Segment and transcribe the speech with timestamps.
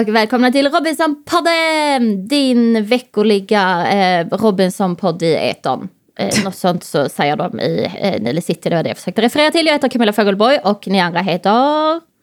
[0.00, 2.28] Och välkomna till Robinson-podden!
[2.28, 5.88] Din veckoliga eh, Robinson-podd i etern.
[6.18, 9.22] Eh, något sånt så säger de i eh, Nile City, det var det jag försökte
[9.22, 9.66] referera till.
[9.66, 11.50] Jag heter Camilla Fogelborg och ni andra heter...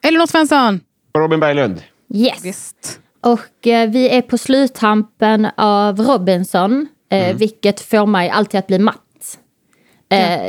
[0.04, 0.80] Elinor Svensson.
[1.18, 1.82] Robin Berglund.
[2.14, 2.46] Yes.
[2.46, 3.00] Visst.
[3.22, 8.80] Och eh, vi är på sluttampen av Robinson, eh, vilket får mig alltid att bli
[8.80, 9.38] matt.
[10.10, 10.46] Eh,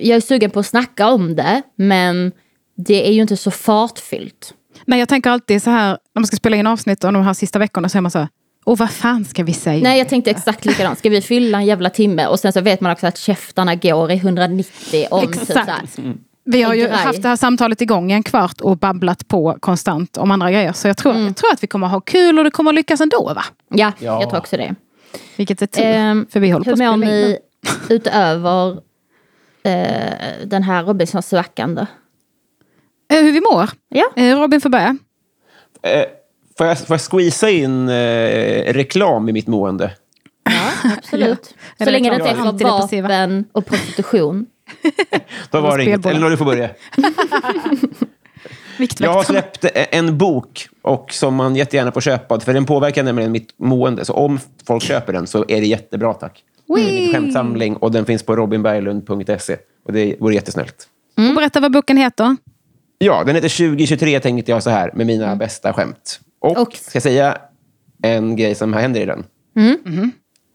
[0.00, 2.32] Jag är sugen på att snacka om det, men
[2.76, 4.54] det är ju inte så fartfyllt.
[4.86, 7.34] Men jag tänker alltid så här, när man ska spela in avsnitt om de här
[7.34, 8.28] sista veckorna så är man så här,
[8.64, 9.82] åh vad fan ska vi säga?
[9.82, 10.98] Nej, jag tänkte exakt likadant.
[10.98, 12.26] Ska vi fylla en jävla timme?
[12.26, 15.80] Och sen så vet man också att käftarna går i 190 om typ så här.
[15.82, 15.98] Exakt.
[16.44, 16.92] Vi har ju grej.
[16.92, 20.72] haft det här samtalet igång i en kvart och babblat på konstant om andra grejer.
[20.72, 21.26] Så jag tror, Mm.
[21.26, 23.44] jag tror att vi kommer ha kul och det kommer att lyckas ändå va?
[23.68, 24.20] Ja, Ja.
[24.20, 24.74] jag tror också det.
[25.36, 25.84] Vilket är tur.
[25.84, 27.38] Ehm, för vi håller på Hur att mår spela in ni
[27.88, 27.94] nu.
[27.96, 28.72] utöver
[29.64, 31.86] eh, den här Robinson-svackan då?
[33.08, 33.70] Eh, Hur vi mår?
[33.88, 34.04] Ja.
[34.16, 34.96] Eh, Robin får börja.
[35.82, 36.04] Eh,
[36.58, 39.90] får, jag, får jag squeeza in eh, reklam i mitt mående?
[40.44, 41.54] Ja, absolut.
[41.78, 43.08] Så länge det inte antidepressiva?
[43.08, 44.46] vapen och prostitution.
[45.50, 46.06] Då var det inget.
[46.06, 46.70] Eller du får börja.
[48.98, 53.32] Jag har släppt en bok och som man jättegärna får köpa, för den påverkar nämligen
[53.32, 54.04] mitt mående.
[54.04, 56.42] Så om folk köper den så är det jättebra, tack.
[56.66, 59.56] Det är min skämtsamling och den finns på robinberglund.se.
[59.84, 60.88] Och det vore jättesnällt.
[61.16, 62.36] Och Berätta vad boken heter.
[63.04, 66.20] Ja, den heter 2023 tänkte jag så här, med mina bästa skämt.
[66.40, 67.38] Och, Och- ska jag säga
[68.02, 69.24] en grej som händer i den?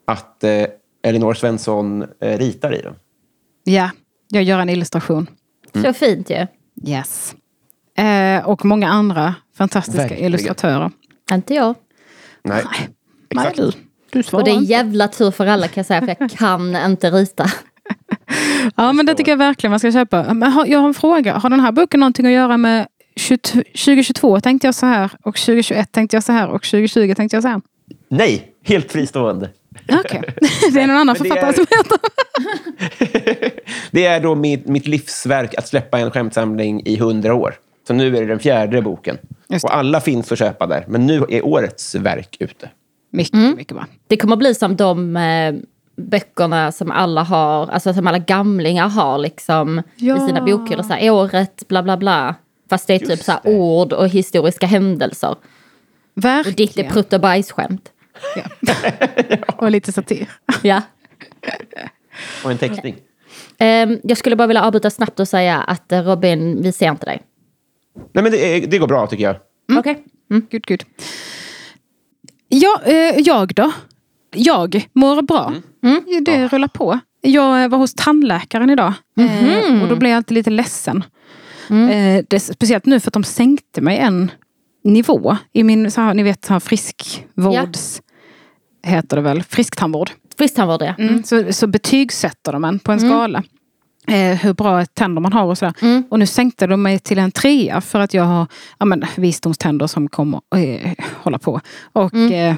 [0.08, 0.66] Att eh,
[1.04, 2.96] Elinor Svensson eh, ritar i den.
[3.64, 3.90] Ja,
[4.28, 5.28] jag gör en illustration.
[5.84, 6.48] Så fint ju.
[6.88, 7.36] Yes.
[7.98, 10.26] Eh, och många andra fantastiska Verkligen.
[10.26, 10.92] illustratörer.
[11.32, 11.76] Inte jag.
[12.44, 12.90] Nej, Nej,
[13.30, 13.58] exakt.
[13.58, 13.72] du.
[14.10, 14.72] Du svarar Och det är inte.
[14.72, 17.52] jävla tur för alla kan jag säga, för jag kan inte rita.
[18.76, 20.34] Ja, men det tycker jag verkligen man ska köpa.
[20.34, 21.34] Men har, jag har en fråga.
[21.38, 25.36] Har den här boken någonting att göra med 22, 2022 tänkte jag så här och
[25.36, 27.62] 2021 tänkte jag så här och 2020 tänkte jag så här?
[28.10, 29.50] Nej, helt fristående.
[29.92, 30.22] Okej,
[30.74, 32.00] det är någon annan Men det författare är- som heter...
[33.92, 37.56] Det är då mitt, mitt livsverk att släppa en skämtsamling i hundra år.
[37.88, 39.18] Så nu är det den fjärde boken.
[39.64, 40.86] Och alla finns att köpa där.
[40.88, 42.70] Men nu är årets verk ute.
[43.12, 43.86] Mycket, mycket bra.
[44.08, 45.56] Det kommer bli som de eh,
[45.98, 50.18] böckerna som alla har, alltså som alla gamlingar har liksom Ja.
[50.18, 50.84] i sina bokhyllor.
[50.84, 52.36] Så här, året, bla bla bla.
[52.70, 53.58] Fast det är typ Just så här, det.
[53.58, 55.30] ord och historiska händelser.
[55.30, 55.38] Och
[56.16, 56.92] ditt är Verkligen.
[56.92, 57.92] prutt och bajsskämt.
[59.58, 60.30] Och lite satir.
[60.64, 60.82] Ja.
[62.44, 62.96] Och en textning.
[63.58, 67.06] Ehm, jag skulle bara vilja avbryta snabbt och säga att eh, Robin, vi ser inte
[67.06, 67.22] dig.
[68.14, 69.36] Nej, men det, är, det går bra tycker jag.
[69.80, 70.04] Okej?
[70.50, 70.84] Gud, gud.
[72.50, 73.72] Ja, eh, jag då?
[74.38, 75.54] Jag mår bra.
[75.84, 76.24] Mm.
[76.24, 77.00] Det rullar på.
[77.22, 78.94] Jag eh, var hos tandläkaren idag.
[79.20, 81.04] Eh, och då blev jag alltid lite ledsen.
[81.70, 84.32] Eh, det, speciellt nu för att de sänkte mig en
[84.84, 88.02] nivå i min, så här, ni vet, så här friskvårds...
[88.84, 89.44] Heter det väl?
[89.44, 90.12] Frisktandvård.
[90.38, 90.96] Frisktandvård ja.
[90.98, 91.24] Mm.
[91.24, 93.44] Så, så betygsätter de en på en skala.
[94.12, 95.74] Eh, hur bra tänder man har och sådär.
[96.10, 98.48] Och nu sänkte de mig till en trea för att jag har
[98.78, 101.62] ja, men, visdomständer som kommer eh, hålla på.
[101.94, 102.56] Och, eh,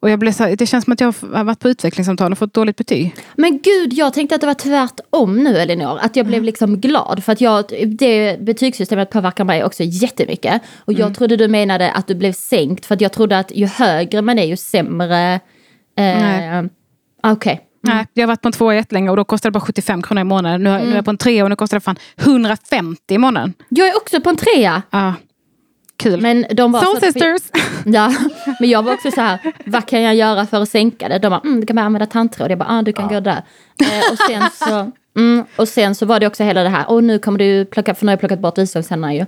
[0.00, 2.54] och jag blev så det känns som att jag har varit på utvecklingssamtal och fått
[2.54, 3.14] dåligt betyg.
[3.34, 5.98] Men gud, jag tänkte att det var tvärtom nu Elinor.
[6.00, 7.24] Att jag blev liksom glad.
[7.24, 7.64] För att jag,
[7.98, 10.62] det betygssystemet påverkar mig också jättemycket.
[10.78, 12.86] Och jag trodde du menade att du blev sänkt.
[12.86, 15.40] För att jag trodde att ju högre man är ju sämre...
[15.96, 16.64] Eh,
[17.22, 17.69] Okej.
[17.82, 20.20] Nej, jag har varit på en tvåa jättelänge och då kostade det bara 75 kronor
[20.20, 20.62] i månaden.
[20.62, 23.18] Nu, har- nu är jag på en trea och nu kostar det fan 150 i
[23.18, 23.54] månaden.
[23.68, 24.82] Jag är också på en trea.
[24.90, 25.14] Ja,
[25.96, 26.20] kul.
[26.20, 27.42] Men de var Soul så- sisters!
[27.84, 28.14] Ja,
[28.60, 31.18] men jag var också så här, vad kan jag göra för att sänka det?
[31.18, 32.50] De bara, mm, du kan bara använda tandtråd.
[32.50, 33.42] Jag bara, ah, du kan gå där.
[33.82, 37.04] Eh, och, sen så, mm, och sen så var det också hela det här, och
[37.04, 39.20] nu kommer du plocka, för nu har jag plockat bort visdomständerna ju.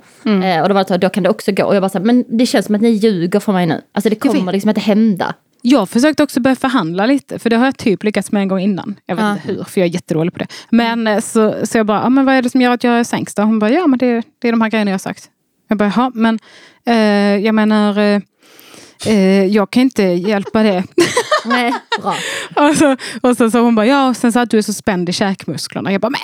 [0.44, 1.64] Eh, och då var det så, här, då kan det också gå.
[1.64, 3.80] Och jag bara så här, men det känns som att ni ljuger för mig nu.
[3.94, 5.34] Alltså det kommer liksom inte hända.
[5.62, 8.60] Jag försökte också börja förhandla lite, för det har jag typ lyckats med en gång
[8.60, 8.94] innan.
[9.06, 9.32] Jag vet Ja.
[9.32, 10.46] inte hur, för jag är jättedålig på det.
[10.70, 12.94] Men eh, så, så jag bara, ah, men vad är det som gör att jag
[12.94, 13.42] är sängst då?
[13.42, 15.30] Hon bara, ja men det, det är de här grejerna jag har sagt.
[15.68, 16.38] Jag bara, jaha, men
[16.86, 18.20] eh, jag menar, eh,
[19.06, 20.84] eh, jag kan inte hjälpa det.
[21.44, 21.72] Nej,
[22.02, 22.14] bra.
[22.56, 24.72] och, så, och så sa hon bara, ja, och sen så att du är så
[24.72, 25.92] spänd i käkmusklerna.
[25.92, 26.20] Jag bara, men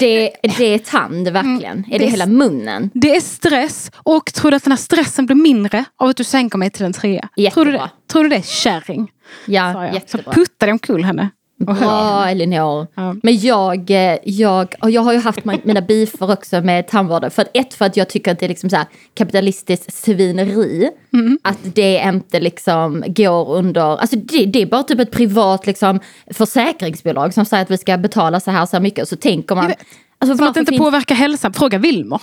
[0.00, 1.78] det, det, är tand verkligen.
[1.78, 2.90] Är det, det är- hela munnen?
[2.94, 3.90] det är stress.
[3.96, 6.84] Och tror du att den här stressen blir mindre av att du sänker mig till
[6.86, 7.28] en trea?
[7.52, 7.76] Tror du det?
[7.76, 7.90] Jättebra.
[8.12, 8.46] Tror du det?
[8.46, 9.08] Kärring.
[9.46, 9.90] Ja, sa jag.
[9.90, 10.32] Så jättebra.
[10.32, 11.30] puttade jag omkull henne.
[11.58, 12.86] Bra Elinor.
[12.94, 13.16] Ja.
[13.22, 17.30] Men jag, eh, jag, och jag har ju haft min- mina beefer också med tandvården.
[17.30, 20.90] För att ett, för att jag tycker att det är liksom så här kapitalistiskt svineri.
[21.12, 21.38] Mm.
[21.42, 26.00] Att det inte liksom går under, alltså det, det är bara typ ett privat liksom
[26.34, 29.02] försäkringsbolag som säger att vi ska betala så här så här mycket.
[29.02, 29.72] Och så tänker man,
[30.18, 31.52] alltså Som att det inte finns- påverkar hälsan.
[31.52, 32.20] Fråga Wilmer.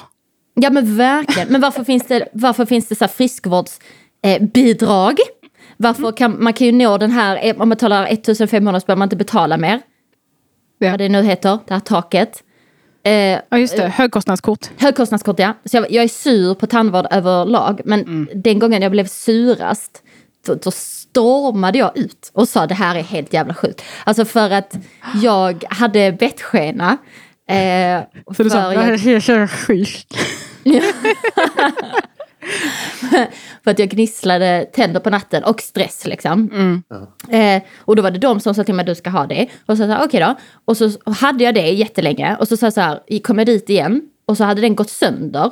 [0.55, 1.47] Ja men verkligen.
[1.51, 5.19] Men varför finns det, varför finns det så här friskvårdsbidrag?
[5.19, 5.25] Eh?
[5.83, 8.99] Varför kan man kan ju nå den här, eh, om man betalar 1500 så behöver
[8.99, 9.81] man inte betala mer.
[10.79, 10.89] Ja.
[10.89, 12.43] Vad det nu heter, det här taket.
[13.05, 13.13] Eh,
[13.49, 13.87] Ja, just det.
[13.87, 14.69] Högkostnadskort.
[14.77, 15.53] Högkostnadskort ja.
[15.65, 17.81] Så jag, jag är sur på tandvård överlag.
[17.85, 20.03] Men den gången jag blev surast,
[20.47, 23.83] då, då stormade jag ut och sa det här är helt jävla sjukt.
[24.03, 24.75] Alltså för att
[25.21, 26.97] jag hade bettskena.
[27.49, 28.01] Eh,
[28.35, 30.07] Så du sa, jag- jag är sjuk.
[33.63, 36.49] För att jag gnisslade tänder på natten och stress liksom.
[37.29, 39.47] Eh, och då var det de som sa till mig du ska ha det.
[39.65, 40.35] Och så sa jag okej då.
[40.65, 42.35] Och så hade jag det jättelänge.
[42.39, 44.01] Och så sa jag så här, kom jag dit igen.
[44.25, 45.51] Och så hade den gått sönder.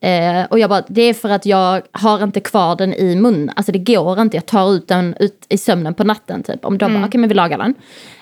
[0.00, 3.50] Eh, och jag bara, det är för att jag har inte kvar den i munnen.
[3.56, 6.64] Alltså det går inte, jag tar ut den ut i sömnen på natten typ.
[6.64, 7.74] Om de bara, okej men vi lagar den.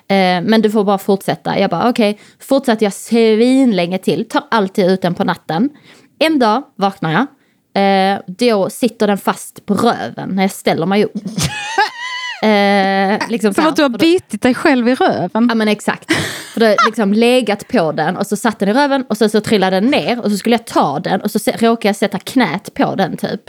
[0.09, 1.59] Eh, men du får bara fortsätta.
[1.59, 5.71] Jag bara, okej, fortsätter jag svinlänge till, tar alltid ut den på natten.
[6.19, 7.27] En dag vaknar jag.
[7.75, 11.15] Eh, då sitter den fast på röven när jag ställer mig upp.
[12.43, 15.47] eh, liksom så Som att du har bitit dig själv i röven.
[15.49, 16.13] Ja men exakt.
[16.55, 19.41] För jag liksom legat på den och så satt den i röven och sen så
[19.41, 22.75] trillade den ner och så skulle jag ta den och så råkade jag sätta knät
[22.75, 23.41] på den typ.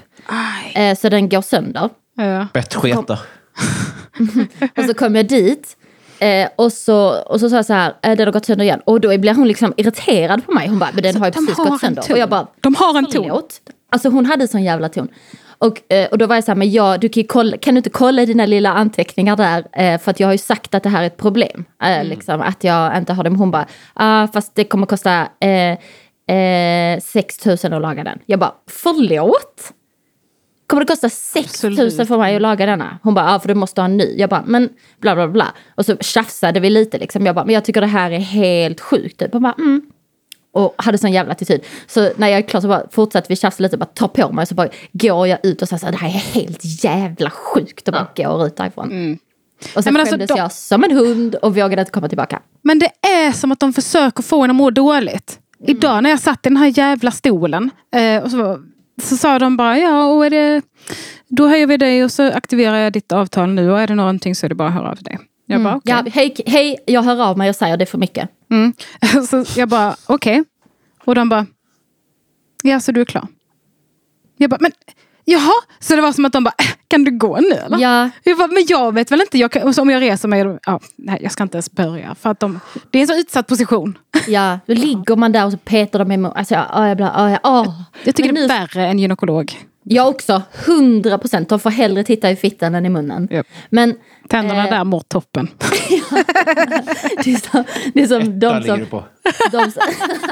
[0.74, 1.90] Eh, så den går sönder.
[2.18, 2.48] Ja.
[2.54, 3.20] Bettsketa.
[4.78, 5.78] Och så kom jag dit
[6.20, 8.82] eh, och, så, och så sa jag så här, eh, den har gått sönder igen.
[8.86, 10.68] Och då blir hon liksom irriterad på mig.
[10.68, 12.12] Hon bara, men den har ju precis har gått sönder.
[12.12, 13.24] Och jag bara, De har en ton.
[13.24, 13.62] förlåt.
[13.90, 15.08] Alltså hon hade sån jävla ton.
[15.58, 17.78] Och, eh, och då var jag så här, men jag, du kan, kolla, kan du
[17.78, 19.66] inte kolla dina lilla anteckningar där?
[19.74, 21.66] Eh, för att jag har ju sagt att det här är ett problem.
[21.84, 23.30] Eh, liksom, att jag inte har det.
[23.30, 28.20] Men hon bara, ah, fast det kommer kosta eh, eh, 6 000 att laga den.
[28.26, 29.74] Jag bara, förlåt?
[30.68, 32.08] Kommer det kosta 6 000 Absolut.
[32.08, 33.00] för mig att laga denna?
[33.04, 34.16] Hon bara, ja för du måste ha en ny.
[34.18, 34.70] Jag bara, men
[35.02, 35.54] bla bla bla.
[35.76, 37.26] Och så tjafsade vi lite liksom.
[37.26, 39.20] Jag bara, men jag tycker det här är helt sjukt.
[39.20, 39.34] Typ.
[39.34, 39.82] Hon bara, mm.
[40.56, 41.62] Och hade sån jävla attityd.
[41.88, 44.46] Så när jag är klar så bara fortsatte vi tjafsa lite, bara ta på mig.
[44.46, 46.12] Så bara går jag ut och säger så här, det här är
[46.42, 47.88] helt jävla sjukt.
[47.88, 49.18] Och bara går ut därifrån.
[49.76, 52.42] Och sen Nej, alltså, skämdes de- jag som en hund och vågade inte komma tillbaka.
[52.62, 55.40] Men det är som att de försöker få en att må dåligt.
[55.68, 58.60] Idag när jag satt i den här jävla stolen eh, och så,
[59.04, 60.62] så sa de bara ja, och är det,
[61.28, 64.36] då höjer vi dig och så aktiverar jag ditt avtal nu och är det någonting
[64.36, 65.20] så är det bara att höra av dig.
[65.46, 65.96] Jag bara okej.
[66.06, 68.30] Ja, hej, hej, jag hör av mig och säger det är för mycket.
[68.52, 68.74] Mm.
[69.28, 70.44] Så jag bara okej.
[71.06, 71.46] Och de bara
[72.64, 73.28] ja, så du är klar.
[74.38, 74.72] Jag bara men
[75.26, 77.80] jaha, så det var som att de bara "Äh, kan du gå nu eller?
[77.80, 80.60] Ja, Jag bara, men jag vet väl inte, jag kan, om jag reser mig, då-
[80.66, 82.16] ja, nej jag ska inte ens börja.
[82.16, 82.60] För att de,
[82.92, 83.98] det är en så utsatt position.
[84.28, 86.32] ja, då ligger man där och så petar de munnen.
[86.36, 87.82] Alltså, ja, jag blir, ja, ja, åh.
[88.04, 89.60] Jag tycker Men det nu- är värre än gynekolog.
[89.88, 91.50] Jag också, 100 procent.
[91.50, 93.28] De får hellre titta i fittan än i munnen.
[93.32, 93.48] Japp.
[93.70, 93.96] Men
[94.30, 94.70] Tänderna Eh.
[94.70, 95.48] där mår toppen.
[97.24, 98.80] det är som, det är som Där de som...
[98.80, 99.04] du på.
[99.52, 99.82] De som,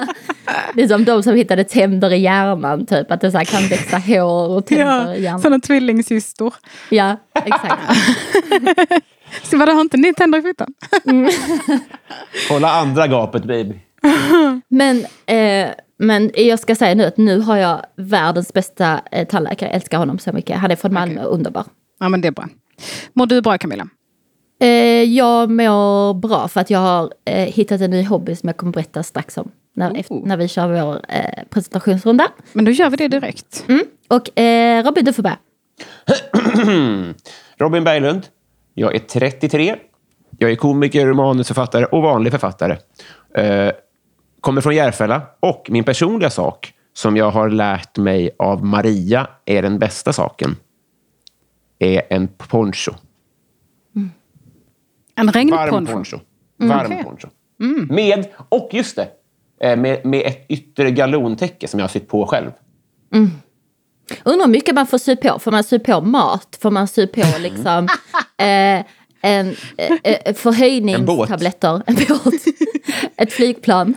[0.76, 3.12] det är som de som hittade tänder i hjärnan, typ.
[3.12, 5.42] Att det så här kan växa hår och tänder i hjärnan.
[5.42, 6.54] sådana tvillingsystor.
[6.90, 7.82] Ja, exakt.
[9.44, 10.74] Så vadå, har inte ni tänder i fittan?
[12.50, 13.76] Kolla andra gapet baby.
[14.68, 19.70] Men, eh, men jag ska säga nu att nu har jag världens bästa eh, tandläkare.
[19.70, 20.58] Jag älskar honom så mycket.
[20.58, 21.63] Han är från Malmö, underbar.
[22.00, 22.48] Ja men det är bra.
[23.13, 23.88] Mår du bra Camilla?
[24.62, 28.58] Eh, jag mår bra för att jag har eh, hittat en ny hobby som jag
[28.58, 29.51] kommer berätta strax om.
[29.75, 32.27] När, efter, när vi kör vår eh, presentationsrunda.
[32.53, 33.65] Men då gör vi det direkt.
[33.68, 33.86] Mm.
[34.08, 35.38] Och eh, Robin, du får börja.
[37.58, 38.27] Robin Berglund.
[38.74, 39.75] Jag är 33.
[40.38, 42.77] Jag är komiker, manusförfattare och vanlig författare.
[44.44, 49.62] Kommer från Järfälla och min personliga sak som jag har lärt mig av Maria är
[49.62, 50.56] den bästa saken
[51.80, 52.92] är en poncho.
[55.16, 55.94] En Varm regnponcho.
[55.94, 56.20] poncho.
[56.58, 57.04] Varm okej.
[57.04, 57.28] poncho.
[57.94, 59.08] Med, och just det,
[59.62, 62.52] eh, med, med ett yttre galontäcke som jag har sytt på själv.
[64.24, 65.40] Undrar hur mycket man får sy på.
[65.40, 66.58] Får man sy på mat?
[66.62, 67.88] Får man sy på liksom
[68.38, 68.84] eh, en,
[69.24, 69.48] eh,
[70.03, 71.82] eh, förhöjningstabletter?
[71.86, 72.34] En båt.
[73.18, 73.96] Ett flygplan.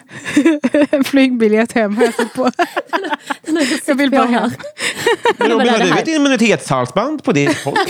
[0.91, 2.51] En flygbiljett hem har jag sett på.
[3.87, 4.51] jag vill bara hem.
[5.39, 7.81] Men Robin, det har du här- ett immunitetshalsband på ditt poncho?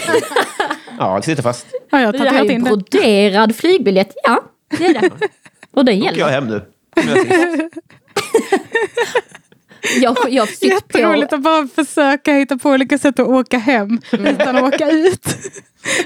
[0.98, 1.66] ja, det sitter fast.
[1.90, 2.70] Ja, jag har här tatuerat in det.
[2.70, 4.12] broderad flygbiljett.
[4.22, 4.42] Ja,
[4.78, 5.10] det är det.
[5.74, 6.30] Och den Åker jag gäller.
[6.30, 6.62] hem nu.
[10.00, 10.16] Jag.
[10.28, 11.36] Jag, sytt Jätteroligt på...
[11.36, 15.26] att bara försöka hitta på olika sätt att åka hem utan att åka ut.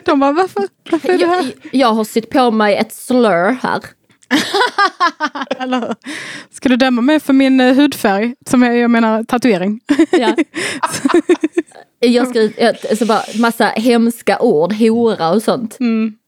[0.05, 1.37] De bara, varför, varför är det här?
[1.43, 3.81] Jag, jag har sytt på mig ett slur här.
[5.59, 5.95] Eller,
[6.51, 8.35] ska du döma mig för min eh, hudfärg?
[8.47, 9.81] Som är, jag menar tatuering.
[10.13, 10.37] Ja.
[12.03, 15.79] Jag skriver så bara massa hemska ord, hora och sånt.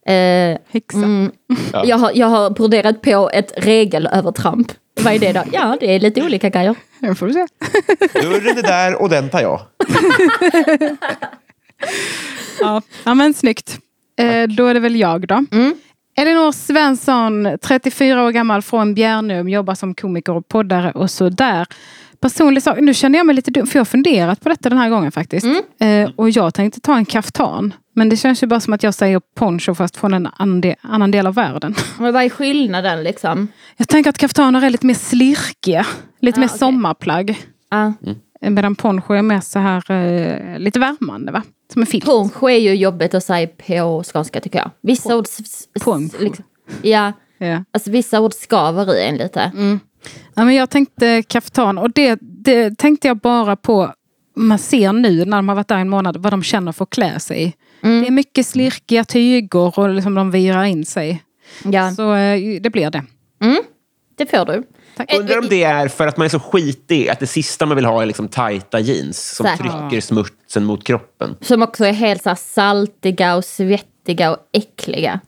[0.07, 0.99] Eh, Häxa.
[0.99, 1.31] mm,
[1.85, 4.73] jag, har, jag har broderat på ett regelövertramp.
[5.01, 5.43] Vad är det då?
[5.53, 6.75] Ja, det är lite olika grejer.
[7.01, 7.47] Det får du se.
[8.21, 9.61] Dörren är där och den tar jag.
[12.61, 13.79] Ja, ja men snyggt.
[14.19, 15.45] Eh, då är det väl jag då.
[15.53, 15.75] Mm.
[16.17, 21.67] Elinor Svensson, 34 år gammal, från Bjärnum, jobbar som komiker och poddare och så där.
[22.21, 24.79] Personlig sak, nu känner jag mig lite dum, för jag har funderat på detta den
[24.79, 25.47] här gången faktiskt.
[25.47, 26.05] Mm.
[26.05, 27.75] Eh, och jag tänkte ta en kaftan.
[27.95, 30.75] Men det känns ju bara som att jag säger poncho fast från en annan del,
[30.81, 31.75] annan del av världen.
[31.99, 33.49] Men vad är skillnaden liksom?
[33.77, 35.87] Jag tänker att kaftaner är lite mer slirkiga.
[36.21, 36.59] Lite Ah, mer okej.
[36.59, 37.39] sommarplagg.
[37.71, 37.93] Ja.
[38.51, 41.43] Medan poncho är mer så här eh, lite värmande va?
[41.73, 42.05] Som en filt.
[42.05, 44.71] Poncho är ju jobbigt att säga på skånska tycker jag.
[44.81, 45.25] Vissa ord...
[45.25, 46.17] s- s- Poncho.
[46.25, 46.45] Liksom,
[46.83, 47.65] ja, Ja.
[47.73, 49.53] alltså vissa ord skaver i en lite.
[50.35, 53.93] Ja, men jag tänkte kaftan och det, det tänkte jag bara på.
[54.37, 56.91] Man ser nu när de har varit där en månad vad de känner för att
[56.91, 57.53] klä sig i.
[57.81, 61.23] Det är mycket slirkiga tyger och liksom de virar in sig.
[61.65, 63.05] Ja, Så eh, det blir det.
[64.17, 64.63] det får du.
[64.97, 65.13] Tack.
[65.13, 67.77] Eh, Undrar om det är för att man är så skitig att det sista man
[67.77, 69.61] vill ha är liksom tajta jeans som Säkert.
[69.61, 71.37] trycker smutsen mot kroppen.
[71.41, 75.21] Som också är helt så här saltiga och svettiga och äckliga.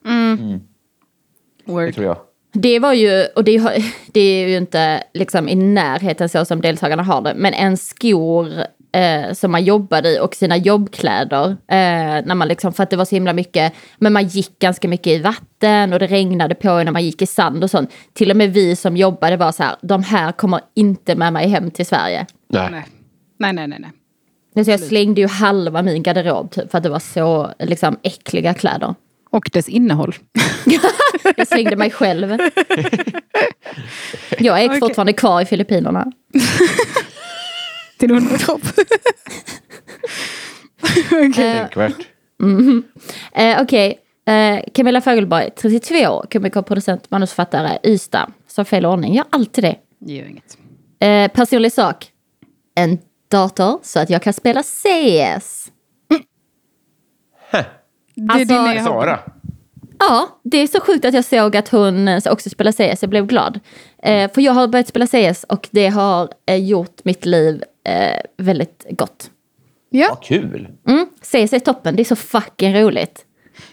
[1.66, 2.16] Det tror jag.
[2.52, 3.58] Det var ju, och det,
[4.12, 8.48] det är ju inte liksom i närheten så som deltagarna har det, men en skor
[8.94, 11.50] eh, som man jobbade i och sina jobbkläder.
[11.50, 14.88] Eh, när man liksom, för att det var så himla mycket, men man gick ganska
[14.88, 17.92] mycket i vatten och det regnade på när man gick i sand och sånt.
[18.12, 21.48] Till och med vi som jobbade var så här, de här kommer inte med mig
[21.48, 22.26] hem till Sverige.
[22.48, 22.68] Nej.
[22.70, 22.84] Nej.
[23.38, 24.64] Nej, nej, nej.
[24.64, 28.54] Så jag slängde ju halva min garderob typ, för att det var så liksom, äckliga
[28.54, 28.94] kläder.
[29.30, 30.14] Och dess innehåll.
[31.36, 32.30] Jag slängde mig själv.
[34.38, 34.80] Jag är Okej.
[34.80, 36.12] fortfarande kvar i Filippinerna.
[37.98, 38.60] Till underkropp.
[41.12, 41.32] Okej.
[41.34, 41.94] Tänkvärt.
[43.32, 48.32] Eh, Okej, eh, Camilla Fogelborg, 32 år, komiker, producent, manusförfattare, Ystad.
[48.46, 49.76] Så fel ordning, jag har alltid det.
[49.98, 50.58] Det gör inget.
[51.00, 52.06] Eh, personlig sak,
[52.74, 52.98] en
[53.30, 55.70] dator så att jag kan spela CS.
[57.50, 58.84] Det är Alltså- din.
[58.84, 59.18] Sara.
[59.98, 63.10] Ja, det är så sjukt att jag såg att hon eh, också spelar CS, jag
[63.10, 63.60] blev glad.
[64.02, 68.20] Eh, för jag har börjat spela CS och det har eh, gjort mitt liv eh,
[68.36, 69.30] väldigt gott.
[69.90, 70.06] Ja.
[70.08, 70.68] Vad kul.
[70.88, 73.24] Mm, CS är toppen, det är så fucking roligt.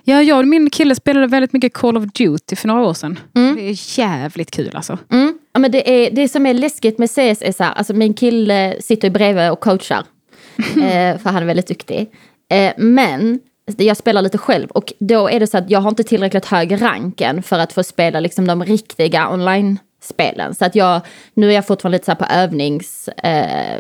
[0.04, 3.20] Ja, jag och min kille spelade väldigt mycket Call of Duty för några år sedan.
[3.34, 4.98] Det är jävligt kul alltså.
[5.12, 5.40] Mm.
[5.54, 8.14] Ja, men det, är, det som är läskigt med CS är så här, alltså min
[8.14, 10.06] kille sitter ju bredvid och coachar.
[10.58, 12.12] eh, för han är väldigt duktig.
[12.50, 13.40] Eh, men
[13.78, 16.82] jag spelar lite själv och då är det så att jag har inte tillräckligt hög
[16.82, 20.56] ranken för att få spela liksom de riktiga online-spelen.
[20.56, 21.02] Så att jag,
[21.34, 23.08] nu är jag fortfarande lite så på övnings...
[23.08, 23.78] Eh,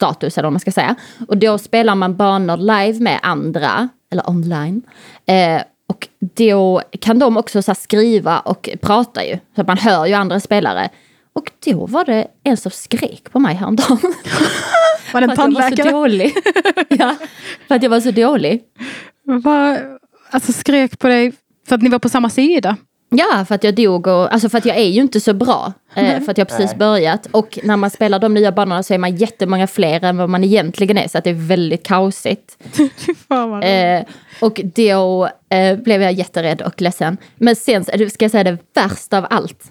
[0.00, 0.94] eller vad man ska säga.
[1.28, 4.82] Och då spelar man banor live med andra, eller online.
[5.26, 9.38] Eh, och då kan de också så skriva och prata ju.
[9.54, 10.88] Så att man hör ju andra spelare.
[11.32, 13.98] Och då var det en som skrek på mig häromdagen.
[15.12, 15.90] Var det För en att jag var så tandläkare?
[15.90, 16.34] dålig.
[16.88, 17.16] ja,
[17.68, 18.62] för att jag var så dålig.
[19.38, 19.98] Var,
[20.30, 21.32] alltså skrek på dig
[21.68, 22.76] för att ni var på samma sida?
[23.12, 25.72] Ja, för att jag dog och, alltså för att jag är ju inte så bra.
[25.94, 27.26] Eh, för att jag har precis börjat.
[27.30, 30.44] Och när man spelar de nya banorna så är man jättemånga fler än vad man
[30.44, 31.08] egentligen är.
[31.08, 32.58] Så att det är väldigt kaosigt.
[33.28, 34.02] Fan vad Eh,
[34.40, 37.16] och då eh, blev jag jätterädd och ledsen.
[37.36, 39.64] Men sen ska jag säga det värsta av allt.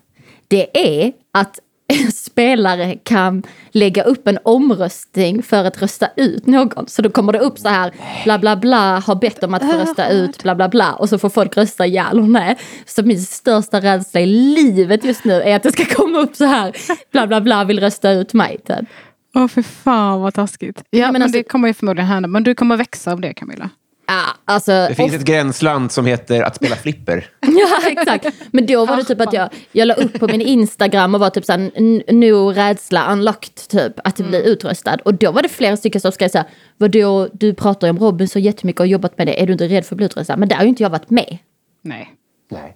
[0.47, 1.59] Det är att
[2.31, 6.87] spelare kan lägga upp en omröstning för att rösta ut någon.
[6.87, 7.93] Så då kommer det upp så här,
[8.23, 10.93] bla bla bla, har bett om att få rösta ut, bla bla bla.
[10.93, 12.57] Och så får folk rösta ja eller nej.
[12.85, 16.45] Så min största rädsla i livet just nu är att det ska komma upp så
[16.45, 16.75] här,
[17.11, 18.57] bla bla bla, vill rösta ut mig.
[18.67, 18.89] Typ.
[19.35, 20.83] Åh för fan vad taskigt.
[20.89, 22.27] Ja men, men alltså- det kommer ju förmodligen hända.
[22.27, 23.69] Men du kommer växa av det Camilla.
[24.11, 27.25] Ja, alltså, Det finns ett gränsland som heter att spela flipper.
[27.41, 28.25] Ja, exakt.
[28.51, 31.29] Men då var det typ att jag, jag la upp på min Instagram och var
[31.29, 34.97] typ såhär, "N- nu rädsla unlocked, typ, att bli utröstad.
[35.05, 36.47] Och då var det flera stycken som skrev såhär,
[36.77, 39.67] vadå, du pratar ju om Robin så jättemycket och jobbat med det, är du inte
[39.67, 40.37] rädd för att bli utröstad?
[40.37, 41.37] Men där har ju inte jag varit med.
[41.81, 42.09] Nej.
[42.51, 42.75] Nej.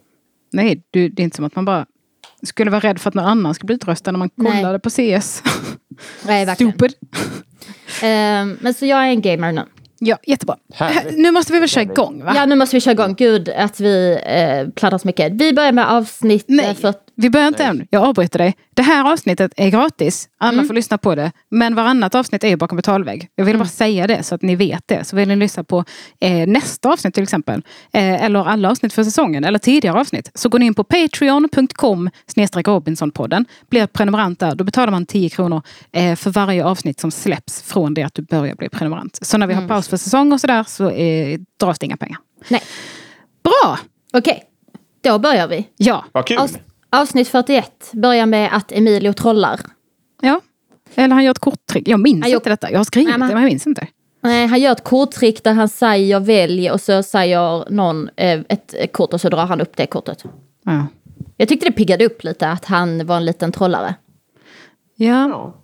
[0.51, 1.85] Nej, du, det är inte som att man bara
[2.43, 4.51] skulle vara rädd för att någon annan ska bli utröstad när man Nej.
[4.61, 5.43] kollade på CS.
[6.27, 6.71] Nej, verkligen.
[6.73, 6.93] Stupid.
[8.01, 9.61] Ehm, men så jag är en gamer nu.
[10.05, 10.55] Ja, jättebra.
[10.73, 11.17] Härligt.
[11.17, 12.33] Nu måste vi väl köra igång va?
[12.35, 13.15] Ja, nu måste vi köra igång.
[13.17, 15.31] Gud, att vi eh, pladdrar så mycket.
[15.31, 16.65] Vi börjar med avsnitt Nej.
[16.65, 16.93] eh, för...
[17.15, 17.87] Vi börjar inte än.
[17.89, 18.55] Jag avbryter dig.
[18.73, 20.29] Det här avsnittet är gratis.
[20.37, 20.67] Alla Mm.
[20.67, 21.31] får lyssna på det.
[21.49, 23.27] Men varannat avsnitt är ju bakom betalvägg.
[23.35, 23.51] Jag Mm.
[23.53, 25.03] vill bara säga det så att ni vet det.
[25.03, 25.85] Så vill ni lyssna på
[26.19, 27.61] eh, nästa avsnitt till exempel.
[27.93, 29.43] Eh, eller alla avsnitt för säsongen.
[29.43, 30.31] Eller tidigare avsnitt.
[30.33, 32.09] Så går ni in på patreon.com
[32.65, 33.45] Robinsonpodden.
[33.69, 34.55] Blir prenumerant där.
[34.55, 38.21] Då betalar man 10 kronor eh, för varje avsnitt som släpps från det att du
[38.21, 39.19] börjar bli prenumerant.
[39.21, 42.17] Så när vi har paus för säsong och sådär så eh, dras det inga pengar.
[42.47, 42.61] Nej.
[43.43, 43.79] Bra!
[44.13, 44.43] Okej,
[45.03, 45.67] då börjar vi.
[45.77, 46.05] Ja.
[46.11, 46.37] Vad kul.
[46.37, 46.57] Avs-
[47.01, 49.59] avsnitt 41 börjar med att Emilio trollar.
[50.21, 50.41] ja.
[50.95, 51.87] Eller han gör ett korttrick.
[51.87, 52.71] Jag minns Han gör- inte detta.
[52.71, 53.87] Jag har skrivit Nej, men- det men jag minns inte.
[54.21, 58.75] Nej, han gör ett korttrick där han säger välj och så säger någon eh, ett
[58.93, 60.23] kort och så drar han upp det kortet.
[60.65, 60.87] Ja.
[61.37, 63.95] Jag tyckte det piggade upp lite att han var en liten trollare.
[64.95, 65.55] Ja, Ja.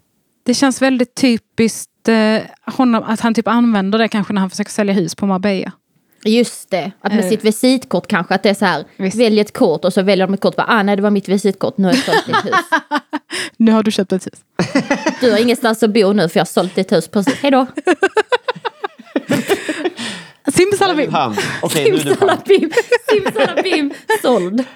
[0.46, 2.42] det känns väldigt typiskt eh,
[2.76, 5.72] honom att han typ använder det kanske när han försöker sälja hus på Marbella.
[6.26, 7.30] Just det, att med Eh.
[7.30, 9.18] sitt visitkort kanske, att det är så här, Visst.
[9.18, 11.30] välj ett kort och så väljer de ett kort, bara, ah nej det var mitt
[11.30, 12.56] visitkort, nu har jag sålt ditt hus.
[13.58, 14.40] Nu har du köpt ett hus.
[15.22, 17.66] Du har ingenstans att bo nu för jag har sålt ditt hus precis, hejdå.
[20.54, 21.14] Simsalabim!
[21.14, 21.36] Han.
[21.70, 22.72] Simsalabim,
[23.10, 24.64] simsalabim, såld.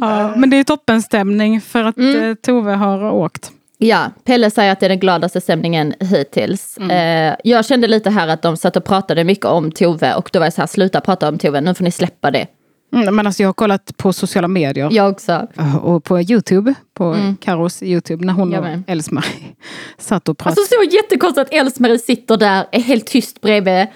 [0.00, 2.22] Ja, men det är toppenstämning för att Mm.
[2.30, 3.50] eh, Tove har åkt.
[3.86, 6.76] Ja, Pelle säger att det är den gladaste stämningen hittills.
[6.78, 10.38] Eh, jag kände lite här att de satt och pratade mycket om Tove och då
[10.38, 12.46] var jag så här, sluta prata om Tove, nu får ni släppa det.
[12.94, 15.46] Mm, men alltså jag har kollat på sociala medier Jag också.
[15.82, 18.82] och på Youtube, på Karos Youtube, när hon Jag och med.
[18.86, 19.54] Else-Marie
[19.98, 20.60] satt och pratade.
[20.60, 23.86] Alltså så jättekonstigt att Else-Marie sitter där, är helt tyst bredvid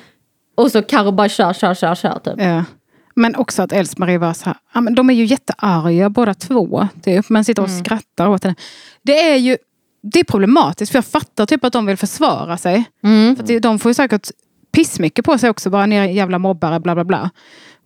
[0.56, 2.34] och så Karo bara kör, kör, kör, kör typ.
[2.38, 2.64] Ja.
[3.14, 6.88] Men också att Else-Marie var så här, ja, men de är ju jättearga båda två.
[7.02, 7.84] Typ, men sitter och Mm.
[7.84, 8.54] skrattar åt henne.
[9.02, 9.56] Det är ju
[10.02, 12.84] det är problematiskt, för jag fattar typ att de vill försvara sig.
[13.04, 13.36] Mm.
[13.36, 14.28] För att det- de får ju säkert
[14.72, 17.30] pissmycket på sig också, bara ner jävla mobbare, bla bla bla.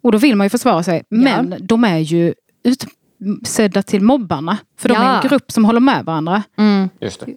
[0.03, 1.03] Och då vill man ju försvara sig.
[1.11, 4.59] Men de är ju utsedda till mobbarna.
[4.79, 5.23] För de är Ja.
[5.23, 6.43] en grupp som håller med varandra.
[7.01, 7.37] Just det.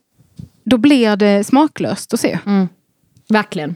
[0.63, 2.39] Då blir det smaklöst att se.
[3.29, 3.75] Verkligen.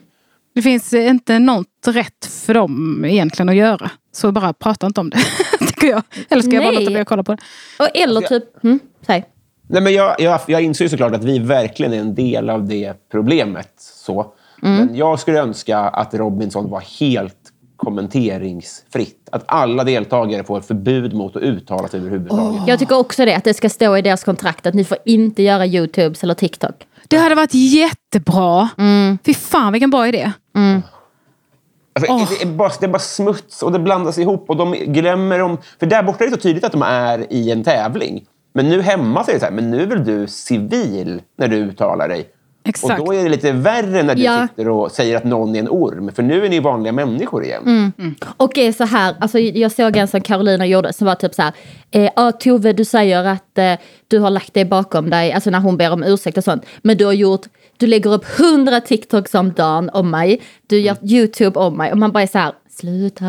[0.56, 3.92] Det finns inte något rätt för dem egentligen att göra.
[4.12, 5.18] Så bara prata inte om det,
[5.60, 6.04] tycker jag.
[6.30, 7.42] Eller ska jag bara låta bli att kolla på det?
[7.80, 9.26] Och eller typ, mm, säg.
[9.72, 12.68] Nej, men jag, jag, jag inser ju såklart att vi verkligen är en del av
[12.68, 13.74] det problemet.
[13.78, 14.34] Så.
[14.62, 17.36] Men jag skulle önska att Robinson var helt
[17.78, 19.30] kommenteringsfritt.
[19.32, 22.62] Att alla deltagare får förbud mot att uttala sig överhuvudtaget.
[22.68, 25.44] Jag tycker också det, att det ska stå i deras kontrakt att ni får inte
[25.44, 26.76] göra YouTubes eller TikTok.
[27.08, 28.70] Det hade varit jättebra.
[29.26, 30.32] Fy fan vilken bra idé.
[31.94, 35.42] Alltså, det, är bara, det är bara smuts och det blandas ihop och de glömmer
[35.42, 35.58] om...
[35.80, 38.26] För där borta är det så tydligt att de är i en tävling.
[38.54, 41.56] Men nu hemma är det så här, men nu är väl du civil när du
[41.56, 42.30] uttalar dig.
[42.66, 43.00] Exakt.
[43.00, 44.48] Och då är det lite värre när du Ja.
[44.48, 46.12] sitter och säger att någon är en orm.
[46.14, 47.94] För nu är ni vanliga människor igen.
[48.38, 51.42] Och är så här, alltså jag såg en som Carolina gjorde som var typ så
[51.42, 51.54] här,
[51.92, 53.74] eh, ah, Tove du säger att eh,
[54.08, 56.66] du har lagt det bakom dig, alltså när hon ber om ursäkt och sånt.
[56.82, 57.42] Men du har gjort,
[57.78, 61.98] du lägger upp hundra TikToks om dagen om mig, du gör YouTube om mig och
[61.98, 63.26] man bara är så här, sluta.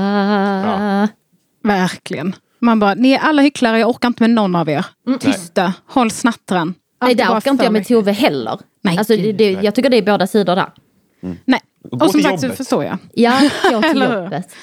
[1.64, 2.34] Verkligen.
[2.60, 4.86] Man bara, ni är alla hycklare, jag orkar inte med någon av er.
[5.20, 6.66] Tysta, håll snattran.
[6.66, 7.86] Nej Allt är det bara orkar inte jag med.
[7.86, 8.58] Tove heller.
[8.82, 10.72] Nej, alltså, det, jag tycker det är båda sidor där.
[11.44, 11.60] Nej.
[11.90, 12.56] Gå Och som sagt så jobbet.
[12.56, 12.98] förstår jag.
[13.14, 14.54] Ja, gå till jobbet.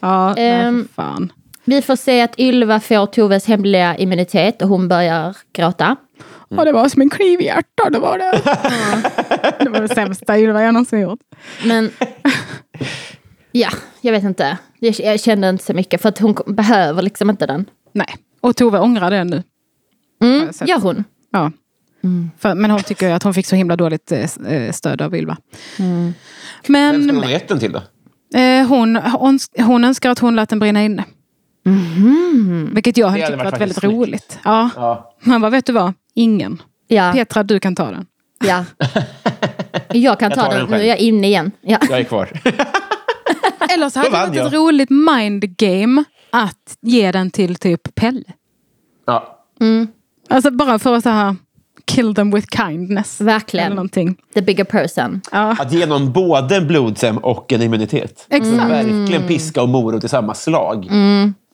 [0.00, 1.32] Ja, nej, för fan.
[1.64, 5.96] Vi får se att Ylva får Toves hemliga immunitet och hon börjar gråta.
[6.48, 8.40] Ja, det var som en kniv i hjärtat, det var det.
[9.64, 11.20] det var det sämsta Ylva jag någonsin gjort.
[11.64, 11.90] Men
[13.58, 13.68] ja,
[14.00, 14.58] jag vet inte.
[14.78, 17.64] Jag, kände inte så mycket för att hon behöver liksom inte den.
[17.92, 19.42] Nej, och Tove ångrar det nu.
[20.22, 21.04] Mm, gör hon.
[21.32, 21.50] Ja.
[22.38, 25.36] För, men hon tycker att hon fick så himla dåligt eh, eh, stöd av Ylva.
[25.76, 26.14] Vem
[26.68, 27.82] Men ska hon ha gett den till då?
[28.38, 31.04] eh, hon, hon, hon önskar att hon lät den brinna inne.
[32.72, 34.38] Vilket jag hade hade tyckt varit varit väldigt faktiskt roligt.
[34.44, 34.70] Ja.
[34.76, 35.14] Ja.
[35.20, 35.92] Man bara, vet du vad?
[36.14, 36.62] Ingen.
[36.88, 38.06] Ja, Petra, du kan ta den.
[38.46, 38.64] ja.
[39.92, 41.50] Jag kan Jag ta den, den nu är jag inne igen.
[41.60, 41.78] Ja.
[41.88, 42.28] Jag är kvar.
[43.74, 48.24] Eller så hade det varit ett roligt mindgame att ge den till typ Pelle.
[49.06, 49.30] ja.
[50.28, 51.36] Alltså bara för att så här
[51.84, 53.20] kill them with kindness.
[53.20, 53.66] Verkligen.
[53.66, 54.16] Eller någonting.
[54.34, 55.20] The bigger person.
[55.32, 58.26] Ja, Att ge någon både en blodsem och en immunitet.
[58.30, 58.70] exakt.
[58.70, 60.86] Verkligen piska och morot i samma slag.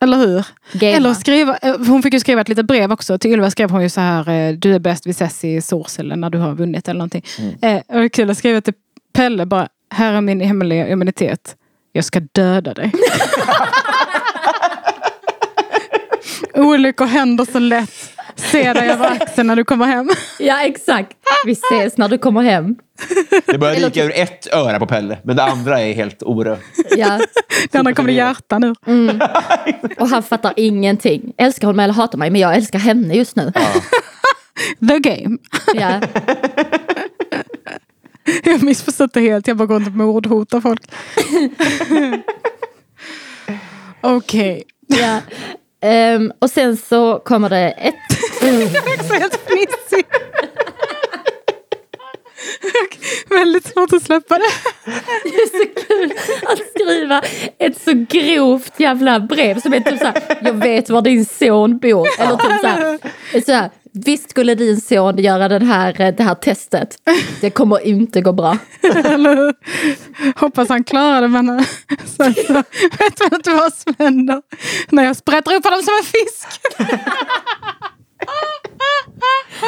[0.02, 0.46] Eller hur?
[0.72, 0.96] Gamea.
[0.96, 3.18] Eller skriva, eh, hon fick ju skriva ett litet brev också.
[3.18, 6.16] Till Ylva skrev hon ju så här, eh, du är bäst, vi ses i Sorsele
[6.16, 7.24] när du har vunnit eller någonting.
[7.62, 8.74] Eh, och det är kul att skriva till
[9.12, 11.56] Pelle bara, här är min hemliga immunitet.
[11.92, 12.92] Jag ska döda dig.
[16.54, 18.10] Olyckor händer så lätt.
[18.36, 20.08] Se dig över axeln när du kommer hem.
[20.38, 21.16] Ja, exakt.
[21.46, 22.76] Vi ses när du kommer hem.
[23.46, 26.60] Det börjar ryka ur ett öra på Pelle, men det andra är helt orört.
[26.96, 27.20] Ja.
[27.70, 28.74] Det andra kommer det hjärta nu.
[29.98, 31.32] Och han fattar ingenting.
[31.38, 32.30] Älskar hon mig eller hatar mig?
[32.30, 33.52] Men jag älskar henne just nu.
[34.88, 35.38] The game.
[35.74, 36.00] Ja.
[38.44, 39.46] Jag har missförstått det helt.
[39.46, 40.82] Jag bara går runt och mordhotar folk.
[44.00, 44.62] Okej.
[44.86, 45.20] Ja.
[45.82, 47.94] Ehm, och sen så kommer det ett...
[48.42, 50.06] Jag är också helt fnissig.
[53.28, 54.50] Väldigt svårt att släppa det.
[55.24, 56.12] Det är så kul
[56.46, 57.22] att skriva
[57.58, 62.08] ett så grovt jävla brev som är typ såhär, jag vet var din son bor.
[62.18, 62.98] Eller typ såhär,
[63.46, 66.96] så här, visst skulle din son göra den här, det här testet.
[67.40, 68.58] Det kommer inte gå bra.
[69.04, 69.54] Eller?
[70.40, 71.64] Hoppas han klarar det men
[72.16, 72.52] sen så
[72.98, 74.42] vet man inte vad som händer.
[74.88, 76.60] När jag sprätter upp honom som en fisk.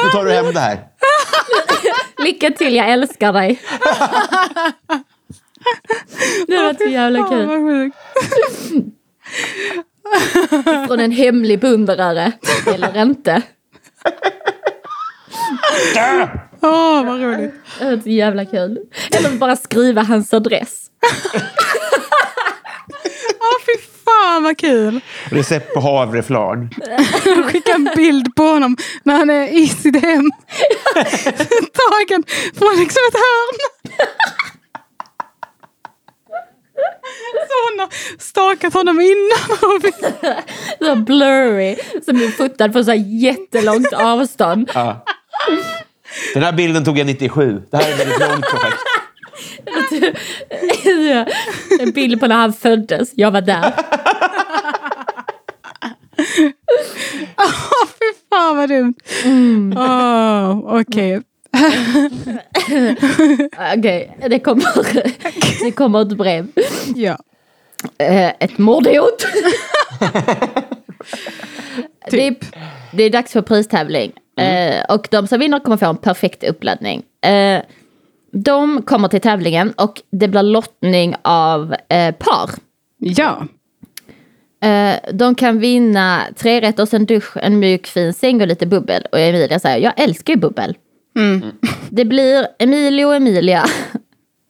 [0.04, 0.78] Nu tar du hem det här.
[2.18, 3.60] Lycka till, jag älskar dig.
[6.46, 7.92] Det var så jävla kul.
[10.86, 12.32] Från en hemlig beundrare,
[12.66, 13.42] eller inte.
[16.60, 17.54] Åh, vad roligt.
[17.78, 18.78] Det var så jävla kul.
[19.10, 20.90] Eller bara skriva hans adress.
[23.40, 23.72] Åh, fy
[24.22, 25.00] fan vad kul.
[25.24, 26.70] Recept på havreflarn.
[27.52, 30.30] Skicka en bild på honom när han är i sitt hem.
[31.82, 32.24] Tagen
[32.58, 33.58] från liksom ett hörn.
[37.48, 39.80] Så hon har stakat honom innan.
[40.78, 44.70] Så blurry, som är fotad på så här jättelångt avstånd.
[44.74, 45.04] Ja.
[46.34, 47.62] Den här bilden tog jag 97.
[47.70, 48.78] Det här är ett väldigt långt projekt.
[51.80, 53.10] En bild på när han föddes.
[53.14, 53.72] Jag var där.
[57.38, 58.94] Åh, fy fan vad dumt.
[59.76, 61.22] Åh, Okej.
[63.78, 64.64] Okej, det, kommer,
[65.64, 66.46] det kommer ett brev.
[66.94, 67.18] Ja.
[67.98, 69.26] Eh, ett mordhot.
[72.10, 72.34] det, är,
[72.92, 74.12] det är dags för pristävling.
[74.38, 77.02] Eh, och de som vinner kommer få en perfekt uppladdning.
[78.32, 82.50] De kommer till tävlingen och det blir lottning av eh, par.
[82.98, 83.46] Ja.
[84.68, 89.06] Eh, de kan vinna tre rätter, en dusch, en mjuk fin säng och lite bubbel.
[89.12, 90.76] Och Emilia säger, jag älskar ju bubbel.
[91.90, 93.64] Det blir Emilio och Emilia.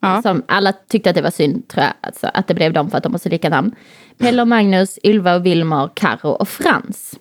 [0.01, 0.21] Ja.
[0.23, 1.93] Som alla tyckte att det var synd, tror jag.
[2.01, 3.75] Alltså, att det blev dem för att de har så lika namn.
[4.17, 7.19] Pelle och Magnus, Ylva och Vilmar, Karo och Frans.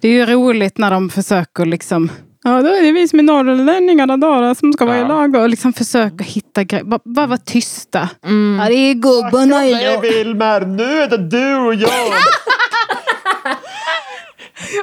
[0.00, 2.10] Det är ju roligt när de försöker liksom
[2.48, 5.08] Ja, då är det vi som är norrlänningarna då, som ska vara i Ja.
[5.08, 6.84] lag och liksom försöka hitta grejer.
[6.84, 8.08] Bara, bara vara tysta.
[8.58, 10.00] Ja, det är gubbarna i lag.
[10.00, 11.90] Vilmar, nu är det du och jag.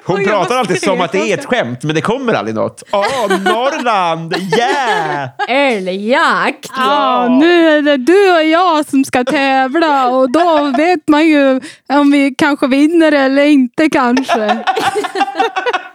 [0.06, 2.84] Hon jag pratar alltid som att det är ett skämt, men det kommer aldrig något.
[2.91, 4.36] Åh, Norrland!
[4.58, 5.30] Yeah!
[5.47, 6.69] Älgjakt!
[6.78, 11.62] Ja, nu är det du och jag som ska tävla och då vet man ju
[11.93, 14.58] om vi kanske vinner eller inte kanske.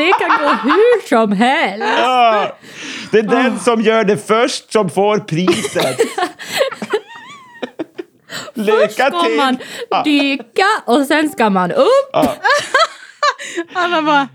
[0.00, 1.86] Det kan gå hur som helst.
[1.98, 2.56] Ja.
[3.10, 5.98] Det är den som gör det först som får priset.
[8.54, 9.36] Lycka Ska till!
[9.36, 9.58] man
[9.90, 10.02] Ja.
[10.02, 12.10] dyka och sen ska man upp.
[13.74, 14.28] Alla bara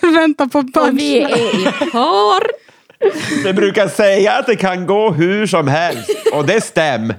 [0.12, 1.38] väntar på Och vi är
[1.86, 2.46] i par.
[3.44, 6.10] Det brukar säga att det kan gå hur som helst.
[6.32, 7.16] Och det stämmer.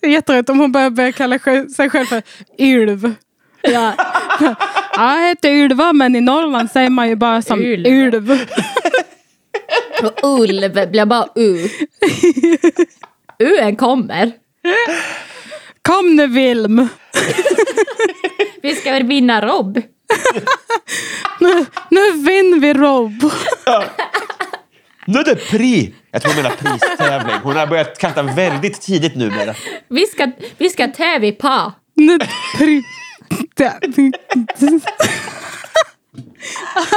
[0.00, 1.38] Det är jätteroligt om hon börjar, börjar kalla
[1.76, 2.22] sig själv för
[2.58, 3.14] Ylv.
[3.62, 3.94] Ja.
[4.94, 7.86] Ja, jag heter Ylva men i Norrland säger man ju bara som Ylv.
[7.86, 8.30] Ylv.
[10.02, 11.68] Och ulv blir bara u.
[13.38, 14.32] Uen kommer.
[15.82, 16.88] Kom nu Vilm.
[18.62, 19.82] Vi ska väl vinna Rob.
[21.40, 23.32] Nu, nu vinner vi Rob.
[25.06, 25.94] Nu är det pri.
[26.10, 27.36] Jag tror hon menar pristävling.
[27.42, 29.54] Hon har börjat kasta väldigt tidigt numera.
[29.88, 31.72] Vi ska, vi ska tävla i par.
[31.94, 32.18] Nu,
[32.58, 32.82] pri.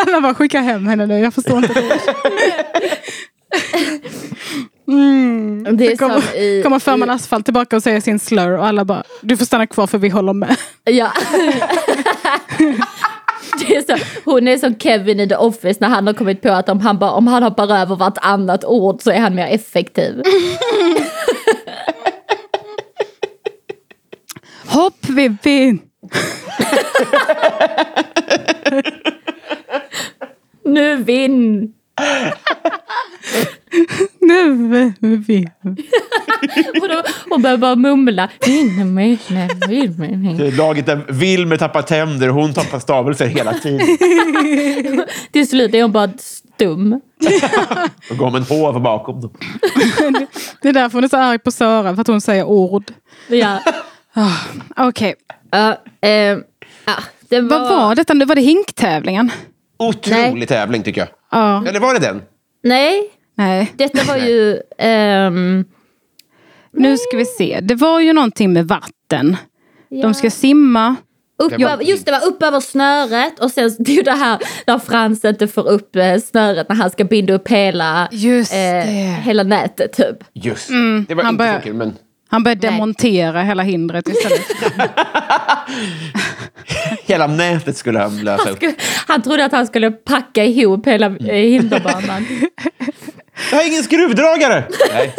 [0.06, 1.20] Alla bara skicka hem henne nu.
[1.20, 2.00] Jag förstår inte det.
[4.88, 5.78] Mm.
[5.78, 8.86] Det är kommer, som i- kommer förman asfalt tillbaka och säger sin slur och alla
[8.86, 10.56] bara du får stanna kvar för vi håller med.
[10.84, 11.12] Ja.
[13.60, 16.50] Det är så, hon är som Kevin i The Office när han har kommit på
[16.52, 20.22] att om han, bara, om han hoppar över vartannat ord så är han mer effektiv.
[24.66, 25.80] Hopp Vivi!
[30.66, 31.74] Nu vinn!
[34.20, 34.94] Nu
[36.82, 38.30] och då, hon börjar bara mumla.
[40.58, 43.88] Laget där Wilmer tappar tänder och hon tappar stavelser hela tiden.
[45.32, 47.02] Till slut är hon bara stum.
[48.10, 49.32] Och går med en hov bakom dem.
[50.62, 52.92] Det är därför hon är så arg på Sara, för att hon säger ord.
[53.28, 53.60] Ja.
[54.76, 55.16] Okej,
[55.52, 56.10] Ja, eh,
[56.86, 56.96] ja,
[57.30, 57.60] det var...
[57.60, 58.26] vad var detta nu?
[58.26, 59.32] Var det hinktävlingen?
[59.80, 60.48] Otrolig Nej.
[60.48, 61.08] tävling tycker jag.
[61.32, 62.22] Ja, Eller var det den?
[62.64, 63.04] Nej,
[63.36, 63.74] nej.
[63.78, 64.62] detta var ju...
[64.78, 65.66] ehm,
[66.72, 67.60] Nu ska vi se.
[67.62, 69.38] Det var ju någonting med vatten.
[69.90, 70.02] ja.
[70.02, 70.96] De ska simma.
[71.38, 74.40] Upp Det just det var upp över snöret och sen det är ju det här
[74.66, 78.58] där Frans inte får upp eh, snöret när han ska binda upp hela, Just eh,
[78.58, 79.18] det.
[79.24, 80.18] hela nätet typ.
[80.34, 81.94] Just Mm, Det var han inte börjar- så kul, men
[82.34, 82.72] Han börjar Nej.
[82.72, 84.42] demontera hela hindret istället.
[87.06, 88.60] hela nätet skulle han lösa upp.
[89.08, 92.26] Han trodde att han skulle packa ihop hela eh, hinderbanan.
[93.52, 94.68] Jag har ingen skruvdragare!
[94.94, 95.16] Nej.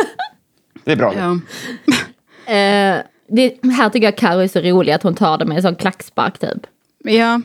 [0.84, 1.12] Det är bra.
[1.12, 1.18] det.
[1.18, 1.32] ja.
[2.52, 5.62] eh, det, här tycker jag Carro är så rolig att hon tar det med en
[5.62, 6.66] sån klackspark typ.
[7.04, 7.40] Ja.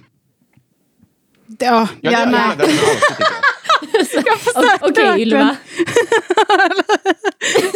[1.59, 2.69] Ja, Ja, ja, nej.
[4.81, 5.21] Okej.
[5.21, 5.55] Ylva.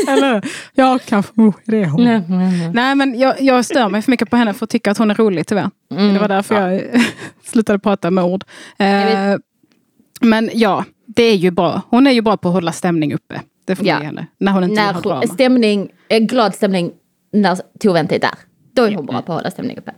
[0.08, 0.42] Eller,
[0.74, 2.04] ja, kanske oh, det är hon.
[2.04, 2.72] Nej, nej, nej.
[2.74, 5.12] Nej, men jag, jag stör mig för mycket på henne för att tycka att hon
[5.12, 5.70] är rolig tyvärr.
[5.90, 6.82] Det var därför jag
[7.46, 8.44] slutade prata med ord.
[8.78, 9.36] Eh,
[10.22, 11.82] men ja, det är ju bra.
[11.90, 13.42] Hon är ju bra på att hålla stämning uppe.
[13.66, 13.96] Det får Ja.
[13.96, 14.28] henne.
[14.40, 15.16] När hon inte När drama.
[15.20, 16.92] hon, stämning, eh, glad stämning
[17.34, 18.34] när Tove inte är där.
[18.76, 19.92] Då är hon bra på att hålla stämning uppe.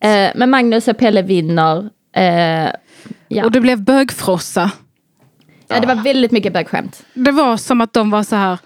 [0.00, 1.90] Eh, men Magnus och Pelle vinner.
[2.16, 2.68] Eh,
[3.28, 3.44] ja.
[3.44, 4.70] Och det blev bögfrossa.
[5.68, 7.04] Ja, det var väldigt mycket bögskämt.
[7.14, 8.58] Det var som att de var så här.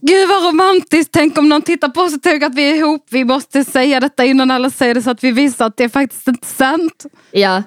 [0.00, 3.06] Gud vad romantiskt, tänk om någon tittar på oss och tänker att vi är ihop.
[3.10, 5.88] Vi måste säga detta innan alla säger det så att vi visar att det är
[5.88, 7.06] faktiskt inte sant.
[7.30, 7.62] Ja.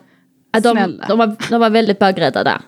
[0.52, 1.06] De, Snälla.
[1.08, 2.62] de, var, de var väldigt bögrädda där.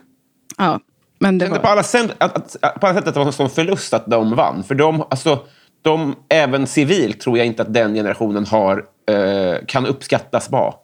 [0.58, 0.80] Ja,
[1.20, 1.72] men det kände på var...
[1.72, 4.06] alla, sätt, att, att, att, på alla sätt att det var en sån förlust att
[4.06, 4.64] de vann.
[4.64, 5.40] För de, alltså,
[5.82, 10.81] de, även civilt tror jag inte att den generationen har, eh, kan uppskattas bra.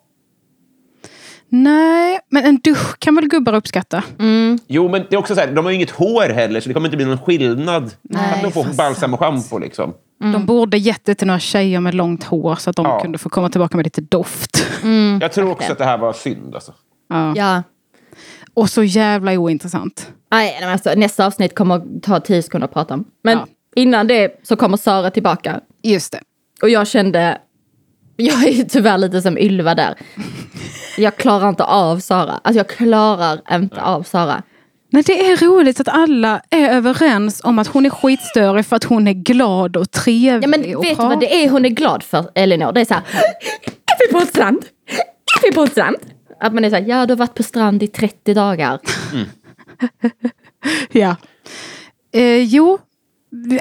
[1.50, 4.04] Nej, men en dusch kan väl gubbar uppskatta?
[4.68, 6.74] Jo, men det är också så här, de har ju inget hår heller, så det
[6.74, 7.92] kommer inte bli någon skillnad.
[8.02, 9.94] Nej, att de får balsam och schampo liksom.
[10.20, 13.00] De borde gett det till några tjejer med långt hår så att de Ja.
[13.00, 14.66] kunde få komma tillbaka med lite doft.
[15.22, 16.56] Jag tror också att det här var synd.
[16.56, 16.74] Alltså.
[17.10, 17.34] Ja.
[17.36, 17.64] Ja.
[18.54, 20.12] Och så jävla ointressant.
[20.32, 23.06] Nej, alltså, nästa avsnitt kommer ta tio sekunder att prata om.
[23.24, 23.48] Men Ja.
[23.76, 25.60] innan det så kommer Sara tillbaka.
[25.84, 26.20] Just det.
[26.62, 27.38] Och jag kände,
[28.18, 29.96] jag är ju tyvärr lite som Ylva där.
[30.98, 32.40] Jag klarar inte av Sara.
[32.44, 34.44] Alltså jag klarar inte av Sara.
[34.92, 38.84] Men det är roligt att alla är överens om att hon är skitstörig för att
[38.84, 40.44] hon är glad och trevlig.
[40.44, 42.72] Ja, men och vet du vad det är hon är glad för, Elinor?
[42.72, 43.04] Det är så här,
[43.86, 44.66] är vi på en strand?
[45.44, 45.98] Är vi på en strand?
[46.40, 48.80] Att man är så här, ja du har varit på strand i 30 dagar.
[50.92, 51.16] Ja.
[52.14, 52.78] Eh, jo,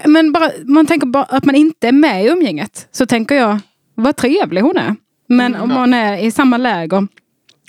[0.04, 2.88] men bara, man tänker bara att man inte är med i umgänget.
[2.92, 3.58] Så tänker jag,
[3.96, 4.96] vad trevlig hon är.
[5.28, 7.08] Men om man är i samma läger,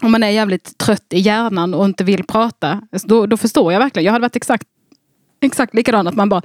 [0.02, 3.80] om man är jävligt trött i hjärnan och inte vill prata, då, då förstår jag
[3.80, 4.06] verkligen.
[4.06, 4.68] Jag hade varit exakt,
[5.42, 6.42] exakt likadan, att man bara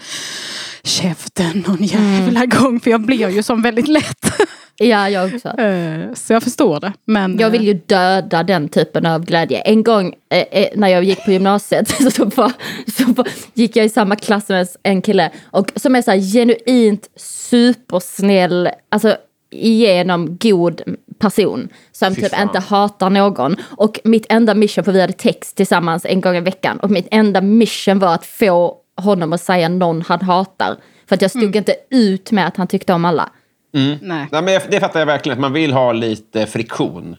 [0.83, 4.33] käften någon jävla gång, för jag blir ju som väldigt lätt.
[4.77, 5.49] Ja, jag också.
[5.49, 6.93] Eh, så jag förstår det.
[7.05, 9.59] Men, Jag vill ju döda den typen av glädje.
[9.59, 12.53] En gång eh, eh, när jag gick på gymnasiet så, var,
[12.97, 16.19] så var, gick jag i samma klass med en kille och, som är så här
[16.19, 19.17] genuint supersnäll, alltså
[19.53, 20.83] igenom god
[21.19, 21.69] person.
[21.93, 23.57] Som typ inte hatar någon.
[23.77, 26.79] Och mitt enda mission, för vi hade text tillsammans en gång i veckan.
[26.81, 30.77] Och mitt enda mission var att få honom att säga någon han hatar.
[31.09, 33.31] För att jag stod inte ut med att han tyckte om alla.
[33.73, 33.99] Nej.
[34.33, 37.17] Nej, men det fattar jag verkligen, att man vill ha lite friktion.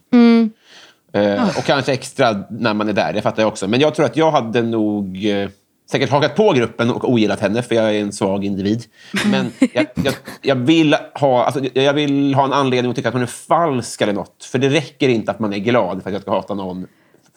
[1.13, 3.67] Eh, och kanske extra när man är där, det fattar jag också.
[3.67, 5.49] Men jag tror att jag hade nog eh,
[5.93, 8.83] säkert hakat på gruppen och ogillat henne, för jag är en svag individ.
[9.31, 13.13] Men jag, jag, jag, vill ha, alltså, jag- vill ha en anledning att tycka att
[13.13, 14.43] hon är falsk eller något.
[14.51, 16.87] För det räcker inte att man är glad för att jag ska hata någon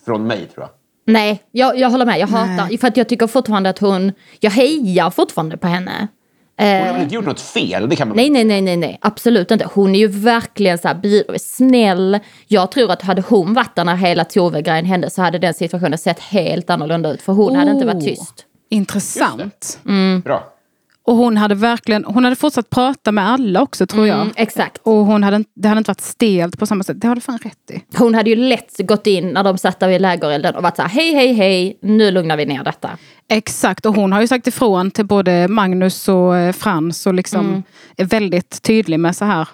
[0.04, 0.70] från mig, tror jag.
[1.14, 2.18] Nej, jag, jag håller med.
[2.18, 6.08] Jag hatar, för att jag tycker fortfarande att hon, jag hejar fortfarande på henne.
[6.58, 7.88] Hon Eh, har väl inte gjort något fel?
[7.88, 9.68] Det kan man nej, nej, nej, nej, nej, absolut inte.
[9.74, 12.18] Hon är ju verkligen så här, bi- snäll.
[12.48, 15.98] Jag tror att hade hon varit där när hela Tove-grejen hände så hade den situationen
[15.98, 17.22] sett helt annorlunda ut.
[17.22, 18.04] För hon hade inte varit Oh.
[18.04, 18.45] tyst.
[18.70, 19.78] Intressant.
[20.24, 20.52] Bra.
[21.04, 24.20] Och hon hade verkligen, hon hade fortsatt prata med alla också tror jag.
[24.20, 24.80] Mm, exakt.
[24.82, 27.00] Och hon hade, inte- det hade inte varit stelt på samma sätt.
[27.00, 27.82] Det har du fan rätt i.
[27.98, 30.82] Hon hade ju lätt gått in när de satt där vid lägerelden och varit så
[30.82, 32.90] här, hej, hej, hej, nu lugnar vi ner detta.
[33.28, 37.46] Exakt, och hon har ju sagt ifrån till både Magnus och eh, Frans och liksom
[37.48, 37.62] Mm.
[37.96, 39.48] är väldigt tydlig med så här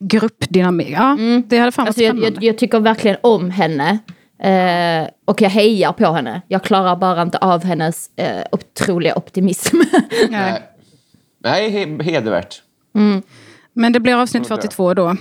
[0.00, 0.90] gruppdynamik.
[0.90, 1.16] Ja,
[1.46, 2.34] det hade fan varit Alltså jag, spännande.
[2.40, 3.98] jag, jag tycker verkligen om henne.
[4.38, 6.42] Eh, och jag hejar på henne.
[6.48, 9.76] Jag klarar bara inte av hennes eh, otroliga optimism.
[10.30, 10.62] Nej.
[11.44, 12.62] Nej, he- hedervärt.
[13.72, 15.16] Men det blir avsnitt 42 då.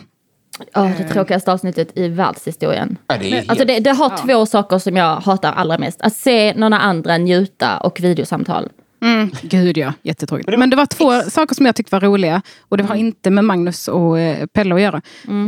[0.76, 2.98] Åh, det tråkigaste avsnittet i världshistorien.
[3.08, 3.50] Ja, det är helt...
[3.50, 6.02] Alltså det, det har två saker som jag hatar allra mest.
[6.02, 8.70] Att se någon andra njuta och videosamtal.
[9.06, 9.32] Mm.
[9.42, 10.58] Gud ja, jättetråkigt.
[10.58, 12.42] Men det var två saker som jag tyckte var roliga.
[12.62, 15.02] Och det har inte med Magnus och eh, Pelle att göra.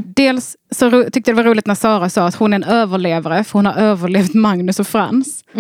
[0.06, 3.44] Dels så tyckte jag det var roligt när Sara sa att hon är en överlevare.
[3.44, 5.44] För hon har överlevt Magnus och Frans.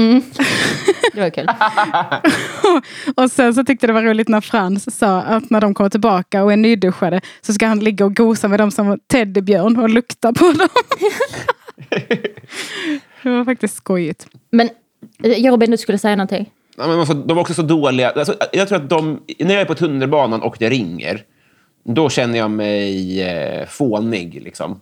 [1.13, 1.47] Det var kul.
[3.23, 5.89] och sen så tyckte jag det var roligt när Frans sa att när de kommer
[5.89, 9.89] tillbaka och är nyduschade så ska han ligga och gosa med dem som teddybjörn och
[9.89, 10.67] lukta på dem.
[13.23, 14.27] det var faktiskt skojigt.
[14.51, 14.69] Men
[15.23, 16.51] eh, Robin, du skulle säga någonting?
[16.77, 18.09] Men får, de var också så dåliga.
[18.09, 21.21] Alltså, jag tror att de, när jag är på tunnelbanan och det ringer,
[21.83, 24.41] då känner jag mig eh, fånig.
[24.43, 24.81] Liksom.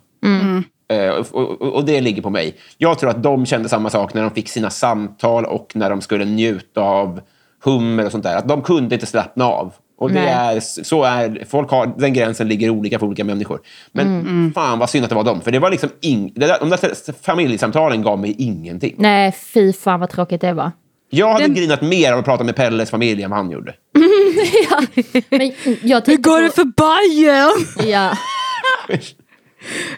[0.88, 2.54] Eh, och, och, och det ligger på mig.
[2.78, 6.00] Jag tror att de kände samma sak när de fick sina samtal och när de
[6.00, 7.20] skulle njuta av
[7.64, 8.36] hummer och sånt där.
[8.36, 9.72] Att de kunde inte slappna av.
[9.98, 10.56] Och det Nej.
[10.56, 13.60] är, så är, folk har, den gränsen ligger olika för olika människor.
[13.92, 15.40] Men fan vad synd att det var dem.
[15.40, 18.94] För det var liksom ing, det där, de där familjesamtalen gav mig ingenting.
[18.98, 20.72] Nej, fy fan vad tråkigt det var.
[21.10, 23.74] Jag hade Den- grinat mer av att prata med Pelles familj än vad han gjorde.
[25.30, 27.90] Men jag Hur går det på, för Bajen?
[27.92, 28.16] ja,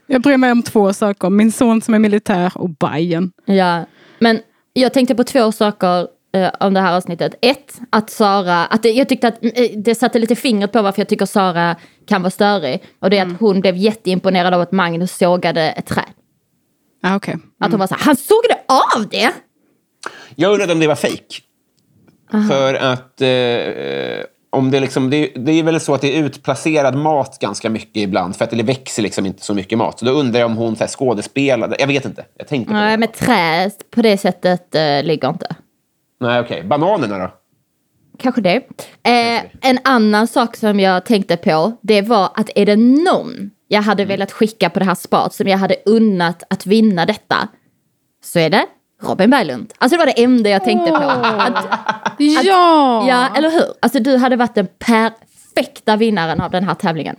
[0.06, 1.30] Jag bryr mig om två saker.
[1.30, 3.32] Min son som är militär och Bajen.
[3.44, 3.84] ja.
[4.20, 4.40] Men
[4.72, 7.34] jag tänkte på två saker eh, om det här avsnittet.
[7.42, 11.00] Ett, att Sara, att det, jag tyckte att eh, det satte lite fingret på varför
[11.00, 11.76] jag tycker Sara
[12.08, 12.82] kan vara störig.
[13.00, 16.04] Och det är att hon blev jätteimponerad av att Magnus sågade ett träd.
[17.02, 17.34] Ah, okay.
[17.60, 18.60] Att hon var så här, han sågade
[18.96, 19.30] av det!
[20.40, 21.42] Jag undrade om det var fejk.
[22.48, 26.94] För att eh, om det, liksom, det, det är väl så att det är utplacerad
[26.94, 28.36] mat ganska mycket ibland.
[28.36, 29.98] För att det växer liksom inte så mycket mat.
[29.98, 31.76] Så då undrar jag om hon så här, skådespelade.
[31.78, 32.24] Jag vet inte.
[32.36, 35.56] Jag tänkte Nej, men träd på det sättet eh, ligger inte.
[36.20, 36.62] Nej, okej.
[36.64, 37.30] Bananerna då?
[38.18, 38.56] Kanske det.
[39.02, 43.82] Eh, en annan sak som jag tänkte på, det var att är det någon jag
[43.82, 47.48] hade velat skicka på det här spat som jag hade unnat att vinna detta,
[48.24, 48.66] så är det
[49.02, 49.72] Robin Berglund.
[49.78, 50.96] Alltså det var det enda jag tänkte på.
[50.96, 51.66] Att,
[52.18, 53.08] Ja!
[53.08, 53.64] ja, eller hur?
[53.80, 57.16] Alltså du hade varit den perfekta vinnaren av den här tävlingen.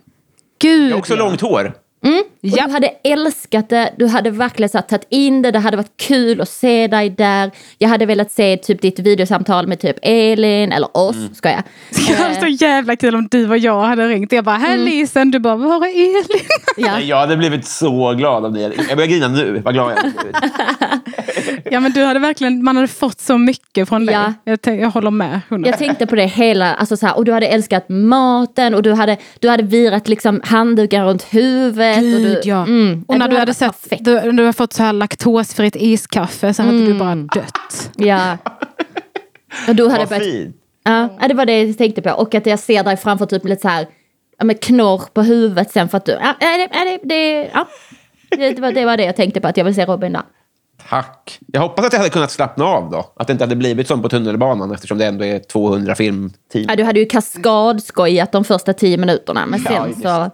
[0.61, 1.19] Gud Jag har också ja.
[1.19, 1.73] långt hår.
[2.01, 2.09] Och
[2.41, 2.65] Ja.
[2.67, 6.41] Du hade älskat det, du hade verkligen så tagit in det, det hade varit kul
[6.41, 7.51] att se dig där.
[7.77, 11.63] Jag hade velat se typ ditt videosamtal med typ Elin eller oss, ska jag.
[12.07, 14.31] Det var så jävla kul om du och jag hade ringt.
[14.31, 16.23] Jag bara, här Lisen, du bara, var är Elin?
[16.77, 16.99] Ja.
[16.99, 18.59] Jag hade blivit så glad om det.
[18.61, 19.61] Jag börjar grina nu.
[19.65, 21.63] Vad glad jag hade blivit.
[21.71, 24.15] Ja men du hade verkligen, man hade fått så mycket från dig.
[24.15, 24.33] Ja.
[24.43, 25.41] Jag, tänk- jag håller med.
[25.49, 25.67] 100%.
[25.67, 28.93] Jag tänkte på det hela, alltså så här, och du hade älskat maten och du
[28.93, 31.88] hade, du hade virat liksom handduken runt huvudet.
[31.97, 32.63] Och Gud du, ja.
[32.63, 36.63] Mm, och när du hade sett, du, du har fått så här laktosfritt iskaffe så
[36.63, 37.91] hade du bara dött.
[37.95, 38.37] Ja.
[39.67, 40.55] Och du hade Vad börjat, fint.
[40.83, 42.11] ja, ja, det var det jag tänkte på.
[42.11, 43.87] Och att jag ser dig framför typ lite så här,
[44.37, 47.49] ja, med knorr på huvudet sen för att du, ja, ja, det, ja, det, det,
[47.53, 47.67] ja.
[48.29, 50.21] Det, var, det var det jag tänkte på, att jag vill se Robin där.
[50.89, 51.39] Tack.
[51.47, 53.13] Jag hoppas att jag hade kunnat slappna av då.
[53.15, 56.65] Att det inte hade blivit som på tunnelbanan eftersom det ändå är 200 filmteam.
[56.69, 60.31] Ja, du hade ju kaskadskojat de första tio minuterna, men Ja, sen just så...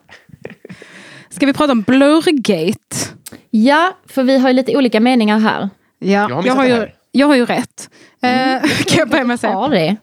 [1.35, 2.95] Ska vi prata om Blurgate?
[3.49, 5.69] Ja, för vi har ju lite olika meningar här.
[5.99, 6.93] Ja, Jag har jag har, ju, här.
[7.11, 7.89] jag har ju rätt.
[8.21, 8.29] Eh,
[8.87, 9.53] kan jag börja med att säga.
[9.53, 9.95] Har det?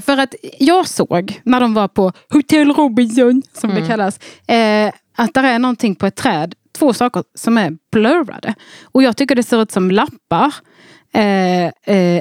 [0.00, 5.34] För att jag såg när de var på Hotel Robinson, som det kallas, eh, att
[5.34, 8.54] det är någonting på ett träd, två saker som är blurrade.
[8.82, 10.54] Och jag tycker det ser ut som lappar.
[11.14, 11.72] Eh, eh,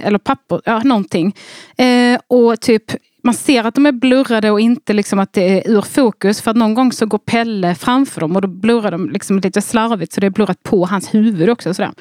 [0.06, 1.36] eller papper, ja någonting.
[1.78, 2.84] Eh, och typ
[3.24, 6.42] man ser att de är blurrade och inte liksom att det är ur fokus.
[6.42, 9.62] För att någon gång så går Pelle framför dem och då blurrar de liksom lite
[9.62, 11.74] slarvigt så det är blurrat på hans huvud också.
[11.74, 11.92] Sådär.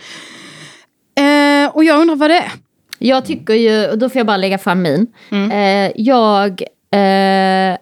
[1.19, 2.53] Eh, och jag undrar vad det är.
[2.99, 5.07] Jag tycker ju, och då får jag bara lägga fram min.
[5.53, 6.63] Eh, jag...
[6.91, 7.79] Eh,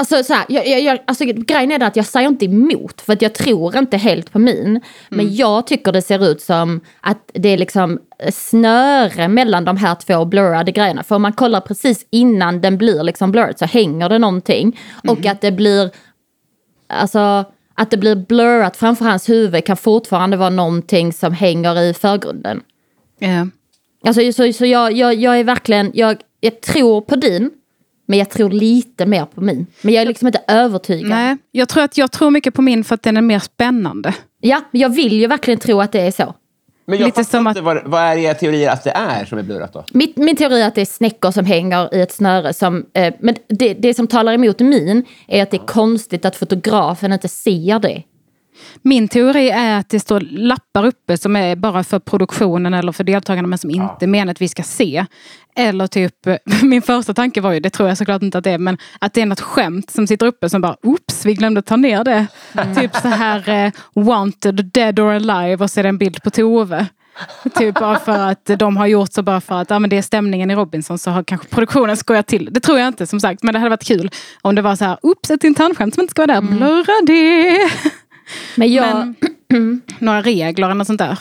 [0.00, 3.12] alltså så här, jag, jag, jag, alltså, grejen är att jag säger inte emot för
[3.12, 4.80] att jag tror inte helt på min.
[5.08, 7.98] Men jag tycker det ser ut som att det är liksom
[8.32, 11.02] snöre mellan de här två blurrade grejerna.
[11.02, 14.80] För om man kollar precis innan den blir liksom blurred så hänger det någonting.
[15.08, 15.90] Och att det blir
[16.92, 21.94] Alltså att det blir blurrat framför hans huvud kan fortfarande vara någonting som hänger i
[21.94, 22.62] förgrunden.
[23.20, 23.44] Eh,
[24.04, 27.50] Alltså, så så jag, jag, jag är verkligen, jag, jag tror på din,
[28.10, 29.66] men jag tror lite mer på min.
[29.82, 31.10] Men jag är liksom inte övertygad.
[31.10, 34.14] Nej, jag tror att jag tror mycket på min för att den är mer spännande.
[34.40, 36.34] Ja, men jag vill ju verkligen tro att det är så.
[36.86, 39.42] Men jag Lite som inte vad, vad är era teorier att det är som är
[39.42, 39.84] blurrat då?
[39.92, 42.52] Mitt, min teori är att det är snäckor som hänger i ett snöre.
[42.52, 46.36] Som, eh, men det, det som talar emot min är att det är konstigt att
[46.36, 48.02] fotografen inte ser det.
[48.82, 53.04] Min teori är att det står lappar uppe som är bara för produktionen eller för
[53.04, 55.06] deltagarna men som inte är menar att vi ska se.
[55.56, 56.14] Eller typ,
[56.62, 59.14] min första tanke var ju, det tror jag såklart inte att det är, men att
[59.14, 62.26] det är något skämt som sitter uppe som bara, oops, vi glömde ta ner det.
[62.76, 66.30] Typ så här, eh, wanted, dead or alive och så är det en bild på
[66.30, 66.86] Tove.
[67.54, 70.02] Typ bara för att de har gjort så bara för att ja, men det är
[70.02, 72.48] stämningen i Robinson så har kanske produktionen skojat till.
[72.52, 74.10] Det tror jag inte som sagt men det hade varit kul
[74.42, 77.70] om det var så här, oops ett internskämt som inte ska vara där, blurra det.
[78.56, 79.14] Men jag,
[79.48, 81.18] Men, några regler eller något sånt där.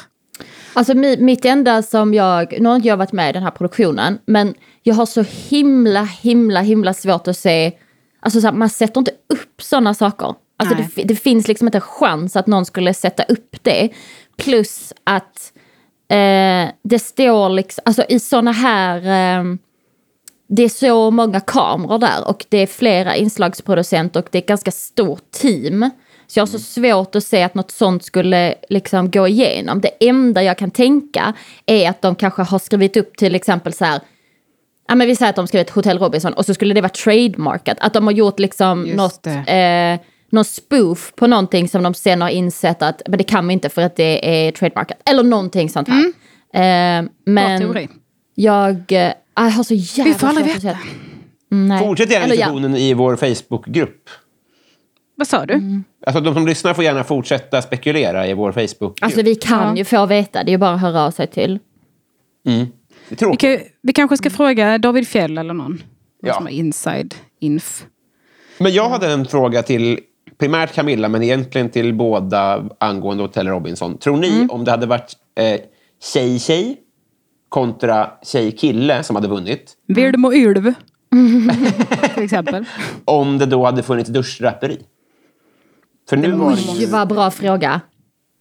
[0.73, 3.51] Alltså mi- mitt enda som jag, nu har inte jag varit med i den här
[3.51, 4.53] produktionen, men
[4.83, 7.71] jag har så himla, himla, himla svårt att se,
[8.19, 10.35] alltså så här, man sätter inte upp sådana saker.
[10.57, 13.89] Alltså det, det finns liksom inte en chans att någon skulle sätta upp det.
[14.37, 15.53] Plus att
[16.09, 19.43] eh, det står liksom, alltså i sådana här, eh,
[20.49, 24.47] det är så många kameror där och det är flera inslagsproducenter och det är ett
[24.47, 25.89] ganska stort team.
[26.31, 29.81] Så jag har så svårt att se att något sånt skulle liksom gå igenom.
[29.81, 31.33] Det enda jag kan tänka
[31.65, 33.99] är att de kanske har skrivit upp till exempel så här,
[34.87, 37.77] ja men vi säger att de skrivit Hotel Robinson och så skulle det vara trademarkat.
[37.81, 39.99] Att de har gjort liksom Just något, eh,
[40.31, 43.69] någon spoof på någonting som de sen har insett att men det kan vi inte
[43.69, 44.97] för att det är trademarkat.
[45.09, 46.03] Eller någonting sånt här.
[46.53, 47.87] Eh, Bra men teori.
[48.35, 50.77] jag, eh, jag har så jävla Vi får aldrig att veta.
[50.77, 50.89] se-
[51.51, 51.79] Mm, Nej.
[51.79, 54.09] Fortsätt gärna diskussionen i vår Facebookgrupp.
[55.19, 55.53] Vad sa du?
[55.53, 55.83] Mm.
[56.05, 59.03] Alltså, de som lyssnar får gärna fortsätta spekulera i vår Facebookgrupp.
[59.03, 61.59] Alltså vi kan ju få veta, det är ju bara att höra av sig till.
[62.43, 65.71] det är Vi, kan, vi kanske ska fråga David Fjell eller någon.
[65.71, 65.79] Någon
[66.21, 66.33] Ja.
[66.33, 67.85] som har inside inf.
[68.57, 69.99] Men jag hade en fråga till
[70.37, 73.97] primärt Camilla, men egentligen till båda angående Hotel Robinson.
[73.97, 74.49] Tror ni Mm.
[74.49, 75.59] om det hade varit eh,
[76.13, 76.77] tjej-tjej
[77.49, 80.73] kontra tjej-kille som hade vunnit, Vilm och Ylv.
[82.13, 82.65] Till exempel.
[83.05, 84.79] om det då hade funnits duschdraperi?
[86.09, 87.81] För nu var det Oj, vad bra fråga.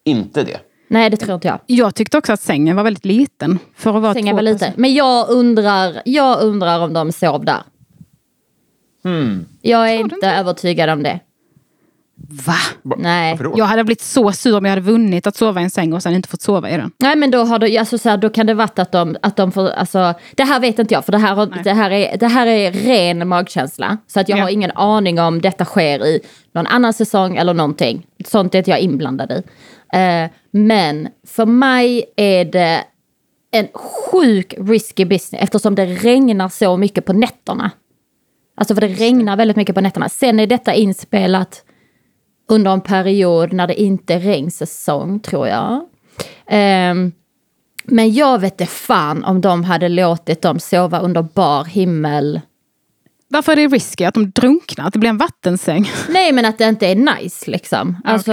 [0.04, 0.60] inte det.
[0.88, 1.60] Nej, det tror inte jag.
[1.66, 3.58] Jag tyckte också att sängen var väldigt liten.
[3.76, 4.58] För att vara Sängen två var lite.
[4.58, 4.74] personer.
[4.76, 7.62] Men jag undrar, jag undrar om de sov där.
[9.62, 11.20] Jag är inte övertygad om det.
[12.46, 12.54] Va?
[12.96, 13.38] Nej.
[13.56, 16.02] Jag hade blivit så sur om jag hade vunnit att sova i en säng och
[16.02, 16.90] sen inte fått sova i den.
[16.98, 19.36] Nej men då, har det, alltså, så här, då kan det varit att de, att
[19.36, 22.16] de får, alltså, det här vet inte jag för det här, har, det här, är,
[22.16, 23.96] det här är ren magkänsla.
[24.06, 24.42] Så att jag Ja.
[24.42, 26.20] har ingen aning om detta sker i
[26.54, 28.06] någon annan säsong eller någonting.
[28.26, 29.42] Sånt är inte jag inblandad i.
[29.98, 32.80] Eh, men för mig är det
[33.50, 37.70] en sjuk risky business eftersom det regnar så mycket på nätterna.
[38.56, 40.08] Alltså för det regnar väldigt mycket på nätterna.
[40.08, 41.64] Sen är detta inspelat
[42.48, 45.80] under en period när det inte är regnsäsong tror jag.
[46.46, 47.12] Ehm,
[47.84, 52.40] men jag vet inte fan om de hade låtit dem sova under bar himmel.
[53.28, 54.86] Varför är det risky att de drunknar?
[54.86, 55.90] Att det blir en vattensäng?
[56.08, 57.96] Nej men att det inte är nice liksom.
[58.04, 58.32] Alltså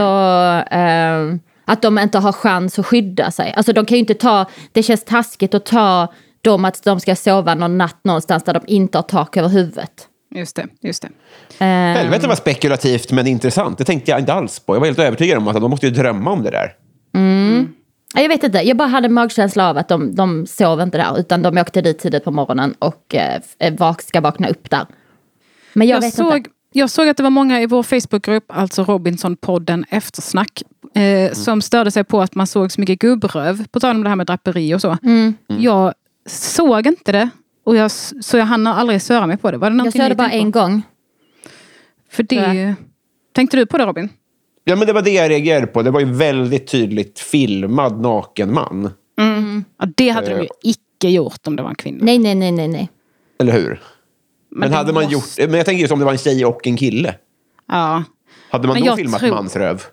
[0.72, 3.54] ehm, att de inte har chans att skydda sig.
[3.58, 7.16] Alltså de kan ju inte ta, det känns taskigt att ta dem att de ska
[7.16, 10.08] sova någon natt någonstans där de inte har tak över huvudet.
[10.36, 11.10] Just det, just det.
[11.60, 13.78] Ehm, Helvete vad spekulativt men intressant.
[13.78, 14.76] Det tänkte jag inte alls på.
[14.76, 16.74] Jag var helt övertygad om att de måste ju drömma om det där.
[18.16, 21.20] Ja, Jag vet inte, jag bara hade magkänsla av att de, de sov inte där
[21.20, 24.86] utan de åkte dit tidigt på morgonen och eh, vak, ska vakna upp där.
[25.74, 26.50] Men jag, Jag, vet såg, inte.
[26.74, 30.64] jag såg att det var många i vår Facebookgrupp, alltså Robinson-podden Eftersnack,
[30.96, 33.68] eh, som störde sig på att man såg så mycket gubbröv.
[33.68, 34.98] På tal om det här med draperi och så.
[35.04, 35.34] Mm.
[35.48, 35.94] Jag
[36.30, 37.30] såg inte det.
[37.66, 39.58] Och jag, så jag hann aldrig störa mig på det.
[39.58, 40.82] Var det Jag ni bara en gång.
[42.10, 42.76] För det,
[43.34, 44.10] Tänkte du på det Robin?
[44.64, 45.82] Ja, men det var det jag reagerade på.
[45.82, 48.90] Det var ju väldigt tydligt filmad naken man.
[49.78, 50.48] Ja, det hade de ju Eh.
[50.64, 52.00] icke gjort om det var en kvinna.
[52.06, 52.90] Nej, nej, nej, nej, nej.
[53.40, 53.82] Eller hur?
[54.52, 55.50] Men, det hade man måste- gjort...
[55.50, 57.16] Men jag tänker just om det var en tjej och en kille.
[57.68, 58.04] Ja.
[58.50, 59.84] Hade man Men då filmat tror- mansröv?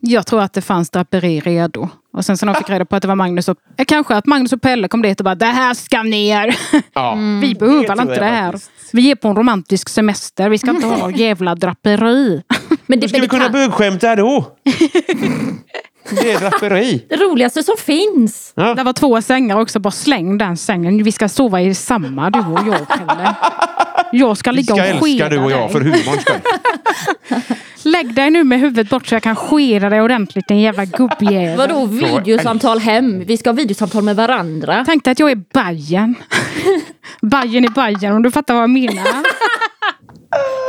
[0.00, 1.88] Jag tror att det fanns draperi redo.
[2.12, 3.56] Och sen så de fick reda på att det var Magnus och...
[3.76, 6.56] Eh, kanske att Magnus och Pelle kom dit och bara det här ska ner.
[6.92, 7.14] Ja.
[7.42, 8.52] Vi behöver tror inte det här.
[8.52, 8.70] faktiskt.
[8.92, 10.48] Vi är på en romantisk semester.
[10.48, 12.42] Vi ska inte ha jävla draperi.
[12.86, 14.44] Men det, Hur ska vi kunna kan, bugskämta då?
[16.10, 17.04] det är draperi.
[17.08, 18.52] det roligaste som finns.
[18.54, 18.74] Ja.
[18.74, 19.78] Det var två sängar också.
[19.78, 21.02] Bara släng den sängen.
[21.02, 23.34] Vi ska sova i samma, du och jag Pelle.
[24.12, 25.72] Jag ska Vi ligga ska och älska skeda du och jag dig.
[25.72, 26.40] för humorns skull.
[27.82, 31.56] Lägg dig nu med huvudet bort så jag kan skeda dig ordentligt din jävla gubbjävel.
[31.56, 33.24] Vadå videosamtal hem?
[33.24, 34.84] Vi ska ha videosamtal med varandra.
[34.86, 36.14] Tänk dig att jag är Bajen.
[37.22, 39.24] Bajen i Bajen om du fattar vad jag menar.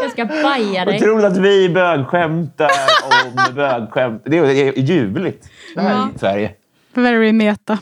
[0.01, 0.95] Jag ska baja dig.
[0.97, 2.69] Otroligt att vi bögskämtar
[3.05, 4.21] om bögskämt.
[4.25, 5.49] Det är, det är ljuvligt.
[5.75, 6.51] Det här är Sverige.
[6.93, 7.77] Very meta.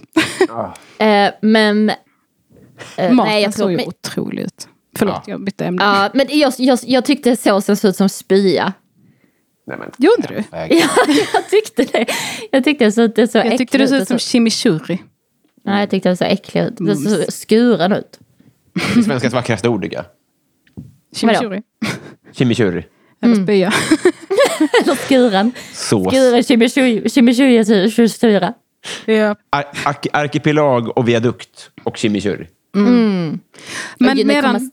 [0.98, 1.90] Eh, men...
[1.90, 4.68] eh, Maten nej, jag såg ju men, otrolig ut.
[4.98, 5.24] Förlåt, Ja.
[5.32, 5.84] jag bytte ämne.
[5.84, 8.74] ja, men jag, jag, jag tyckte såsen såg ut som spya.
[9.68, 10.44] Nej, men, Gjorde du?
[10.52, 10.68] Ja,
[11.34, 12.06] jag tyckte det.
[12.52, 14.22] Jag tyckte det såg det så Jag tyckte det såg ut som ut.
[14.22, 15.02] chimichurri.
[15.66, 16.88] Nej, jag tyckte det såg äckligt ut.
[16.88, 18.20] Det såg skuren ut.
[18.96, 20.06] Det svenskans vackraste ord, tycker jag.
[21.16, 21.62] Chimichurri.
[22.34, 22.84] Chimichurri.
[23.22, 23.70] Eller spya.
[24.84, 25.52] Eller skuren.
[25.74, 26.14] Sås.
[26.14, 26.44] Skuren
[27.10, 28.54] chimichurri-styra.
[29.06, 29.36] ja.
[29.50, 32.48] Ar ark arkipelag och viadukt och chimichurri.
[32.74, 33.40] Men
[34.00, 34.70] Men nu kommer medan,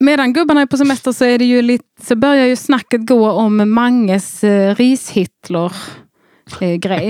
[0.00, 3.30] medan gubbarna är på semester så, är det ju lite, så börjar ju snacket gå
[3.30, 7.08] om Manges eh, rishitler-grej.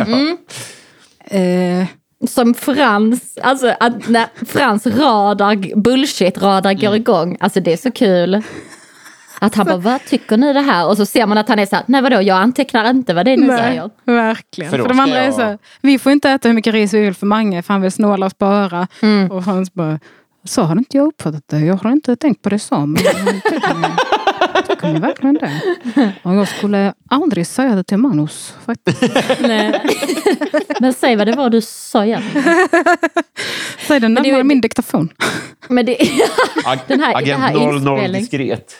[1.25, 1.87] Eh,
[2.29, 7.37] Som Frans, alltså att när Frans radar, bullshit-radar går igång.
[7.41, 8.43] Alltså det är så kul.
[9.41, 10.89] Att han bara, vad tycker ni det här?
[10.89, 13.25] Och så ser man att han är så här, nej vadå, jag antecknar inte vad
[13.25, 13.91] det är ni nej, säger.
[14.05, 14.71] verkligen.
[14.71, 16.95] För För, de andra är jag- så här, vi får inte äta hur mycket ris
[16.95, 18.87] vi vill för Mange för han vill snåla och spara.
[19.31, 19.99] Och Frans bara,
[20.45, 21.59] så har inte jag uppfattat det.
[21.61, 22.79] Jag har inte tänkt på det så.
[22.87, 22.97] Men
[24.69, 25.61] tycker ni, verkligen det?
[26.23, 29.03] Och jag skulle aldrig säga det till Magnus faktiskt.
[29.41, 29.83] Nej.
[30.81, 32.23] Men säg vad det var du sa igen.
[32.33, 32.41] Säg
[33.89, 35.09] det det är närmare ju- min diktafon.
[35.69, 35.97] Men det
[36.87, 38.21] Den här- Agent det här 00 inspelning.
[38.23, 38.75] diskret.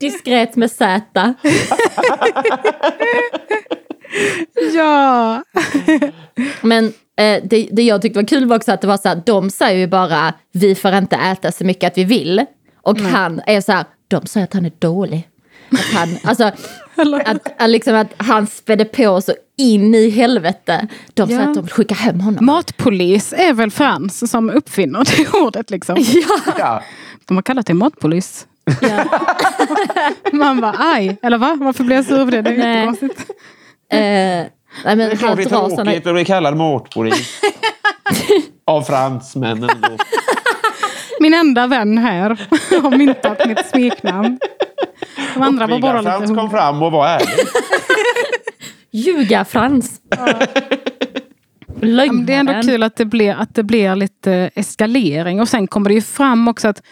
[0.00, 1.34] diskret med Z.
[4.74, 5.42] Ja!
[6.60, 6.84] Men
[7.16, 9.50] eh, det, det jag tyckte var kul var också att det var så här, de
[9.50, 12.44] säger ju bara vi får inte äta så mycket att vi vill.
[12.82, 15.28] Och han är så här, de säger att han är dålig.
[15.72, 16.44] Att han, alltså,
[17.24, 20.88] att, att, liksom att han spädde på så in i helvete.
[21.14, 21.48] De säger Ja.
[21.48, 22.46] att de vill skicka hem honom.
[22.46, 25.96] Matpolis är väl Frans som uppfinner det ordet liksom.
[26.58, 26.82] Ja.
[27.24, 28.46] De har kallat det matpolis.
[28.80, 29.04] Ja.
[30.32, 31.56] Man bara aj, eller va?
[31.60, 32.42] Varför blir jag sur över det?
[32.42, 32.68] Det är Nej.
[32.76, 33.30] jättekonstigt.
[33.90, 34.50] Eh, nej,
[34.84, 35.84] men Det är klart det är såna...
[35.84, 37.40] tråkigt att bli kallad matpolis.
[38.66, 39.88] Av fransmännen då.
[41.20, 42.30] Min enda vän här
[42.82, 44.38] har myntat mitt smeknamn.
[45.34, 46.50] De andra var bara lite Frans kom hungriga.
[46.60, 47.28] fram och var ärlig.
[48.92, 50.00] Ljuga Frans.
[50.08, 50.26] Ja,
[51.80, 52.62] men Det är ändå Lögnaren.
[52.62, 55.40] kul att det, blir, att det blir lite eskalering.
[55.40, 56.82] Och sen kommer det ju fram också att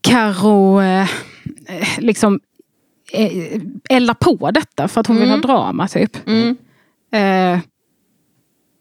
[0.00, 1.08] Karo eh,
[1.98, 2.40] liksom
[3.12, 6.16] eh, eldar på detta för att hon vill ha drama typ.
[6.28, 6.56] Mm.
[7.12, 7.60] Eh,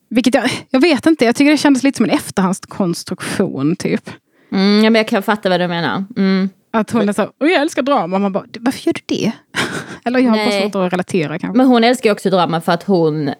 [0.09, 4.09] vilket jag, jag vet inte, jag tycker det kändes lite som en efterhandskonstruktion typ.
[4.51, 6.03] Mm, ja, men jag kan fatta vad du menar.
[6.17, 6.49] Mm.
[6.71, 8.15] Att hon är så, "Oj, jag älskar drama.
[8.15, 9.31] Och man bara, varför gör du det?
[10.05, 11.57] Eller jag har bara svårt att relatera kanske.
[11.57, 13.35] Men hon älskar också drama för att hon eh,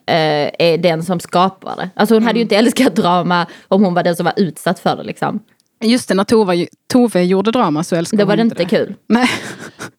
[0.60, 1.90] är den som skapar det.
[1.96, 4.96] Alltså hon hade ju inte älskat drama om hon var den som var utsatt för
[4.96, 5.04] det.
[5.04, 5.40] Liksom.
[5.82, 8.66] Just det, när Tove, Tove gjorde drama så älskade Då var det inte det.
[8.66, 8.96] kul.
[9.08, 9.30] Nej.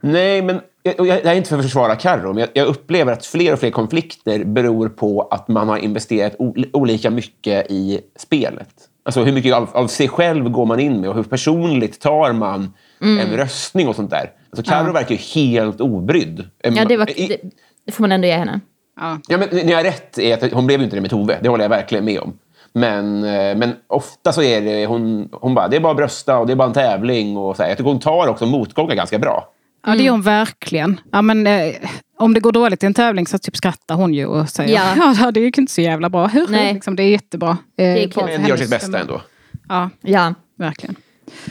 [0.00, 3.12] Nej, men jag, jag, jag är inte för att försvara Carro, men jag, jag upplever
[3.12, 8.00] att fler och fler konflikter beror på att man har investerat o, olika mycket i
[8.18, 8.68] spelet.
[9.02, 12.32] Alltså hur mycket av, av sig själv går man in med och hur personligt tar
[12.32, 12.72] man
[13.02, 13.18] Mm.
[13.18, 14.30] en röstning och sånt där.
[14.56, 16.44] Alltså Carro verkar ju helt obrydd.
[16.62, 17.38] Ja, det, var, I- det,
[17.86, 18.60] det får man ändå ge henne.
[19.00, 19.18] Ja.
[19.28, 21.38] Ja, men jag har rätt är att hon blev ju inte det med Tove.
[21.42, 22.38] Det håller jag verkligen med om.
[22.72, 26.46] Men, eh, men ofta så är det hon, hon bara, det är bara brösta och
[26.46, 27.36] det är bara en tävling.
[27.36, 27.68] Och så här.
[27.68, 29.48] Jag tycker hon tar också motgångar ganska bra.
[29.86, 31.00] Ja, det gör hon verkligen.
[31.12, 31.74] Ja, men, eh,
[32.18, 35.14] om det går dåligt i en tävling så typ skrattar hon ju och säger Ja.
[35.20, 36.30] ja, det gick inte så jävla bra.
[36.48, 36.74] Nej.
[36.74, 37.58] liksom, det är jättebra.
[37.78, 38.12] Eh, är kul.
[38.12, 39.20] för Men gör sitt bästa ändå.
[39.68, 40.34] Ja, Ja.
[40.58, 40.96] verkligen.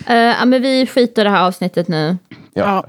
[0.07, 2.17] Eh, ja, men vi skiter det här avsnittet nu.
[2.29, 2.63] Ja.
[2.63, 2.85] Ja.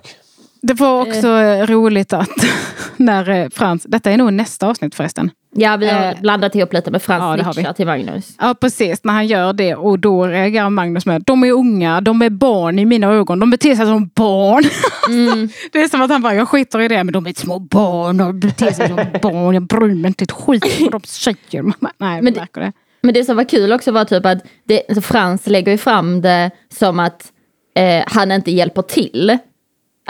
[0.63, 2.29] Det var också eh, roligt att
[2.97, 5.31] när eh, Frans, detta är nog nästa avsnitt förresten.
[5.55, 8.35] Ja, vi har Eh, blandat ihop lite med Frans ja, snitchar till Magnus.
[8.41, 12.23] Ja precis, när han gör det och då reagerar Magnus med de är unga, de
[12.23, 14.65] är barn i mina ögon, de beter sig som barn.
[15.09, 15.49] Mm.
[15.73, 18.21] det är som att han bara, jag skiter i det men de är små barn
[18.21, 21.63] och beter sig som barn, jag bryr mig inte ett skit vad de säger.
[21.99, 22.73] Nej, Men det- det.
[23.03, 26.21] Men det som var kul också var typ att det, alltså Frans lägger ju fram
[26.21, 27.33] det som att
[27.77, 29.39] eh, han inte hjälper till.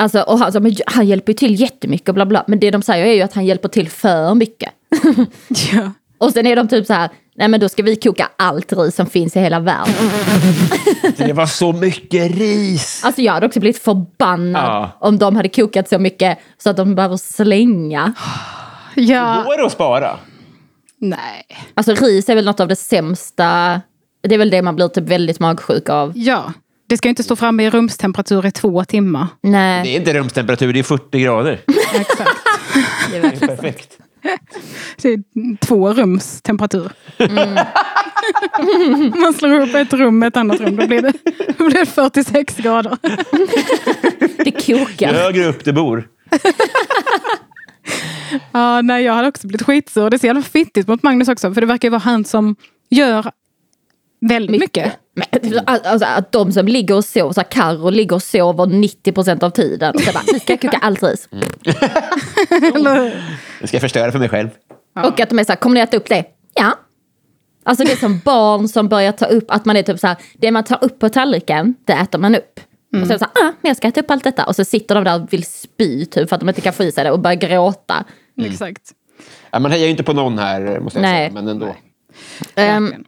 [0.00, 2.44] Alltså, och han, så, men han hjälper ju till jättemycket och bla bla.
[2.46, 4.70] Men det de säger är ju att han hjälper till för mycket.
[5.72, 5.92] Ja.
[6.18, 8.94] Och sen är de typ så här, nej men då ska vi koka allt ris
[8.96, 9.94] som finns i hela världen.
[11.16, 13.02] Det var så mycket ris!
[13.04, 14.90] Alltså jag hade också blivit förbannad Ja.
[15.00, 18.12] om de hade kokat så mycket så att de behöver slänga.
[18.94, 19.42] ja.
[19.46, 20.18] Går det att spara?
[20.98, 21.46] Nej.
[21.74, 23.80] Alltså ris är väl något av det sämsta,
[24.28, 26.12] det är väl det man blir typ väldigt magsjuk av.
[26.14, 26.52] Ja.
[26.90, 29.26] Det ska inte stå framme i rumstemperatur i två timmar.
[29.40, 31.60] Nej, Det är inte rumstemperatur, det är 40 grader.
[31.94, 32.30] Exakt.
[33.10, 33.98] det är Det är verkligen perfekt.
[35.02, 36.90] Det är två rums temperatur.
[39.20, 41.12] Man slår upp ett rum med ett annat rum, då blir det,
[41.58, 42.98] då blir det 46 grader.
[44.44, 45.12] det kokar.
[45.12, 46.08] Ju högre upp det bor.
[48.52, 50.10] Ja, nej, jag hade också blivit skitsur.
[50.10, 52.56] Det är så jävla fittigt mot Magnus också, för det verkar ju vara han som
[52.90, 53.30] gör
[54.20, 54.92] väldigt mycket.
[55.42, 59.50] Men, alltså, att de som ligger och sover, så Carro ligger och sover 90% av
[59.50, 59.94] tiden.
[59.94, 61.28] Och så bara, nu ska jag koka allt ris.
[63.60, 64.48] Det ska jag förstöra för mig själv.
[65.04, 66.24] Och att de är så här, kommer ni äta upp det?
[66.54, 66.78] Ja.
[67.64, 70.16] Alltså det är som barn som börjar ta upp, att man är typ så här,
[70.38, 72.60] det man tar upp på tallriken, det äter man upp.
[72.92, 74.44] Och så är det så här, ah, men jag ska äta upp allt detta.
[74.44, 76.84] Och så sitter de där och vill spy typ för att de inte kan få
[76.84, 78.04] i sig det och börjar gråta.
[78.42, 78.82] Exakt.
[79.50, 81.30] Ja, man hejar ju inte på någon här, måste jag Nej.
[81.30, 81.42] säga.
[81.42, 81.76] Men ändå.
[82.54, 83.04] Verkligen.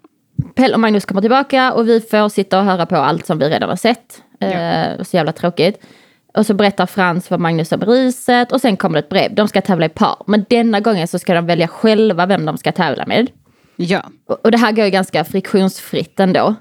[0.54, 3.48] Pelle och Magnus kommer tillbaka och vi får sitta och höra på allt som vi
[3.48, 4.22] redan har sett.
[4.40, 5.78] Eh, så jävla tråkigt.
[6.36, 9.34] Och så berättar Frans för Magnus om riset och sen kommer det ett brev.
[9.34, 10.16] De ska tävla i par.
[10.26, 13.30] Men denna gången så ska de välja själva vem de ska tävla med.
[13.76, 14.02] Ja.
[14.28, 16.54] Och, och det här går ju ganska friktionsfritt ändå.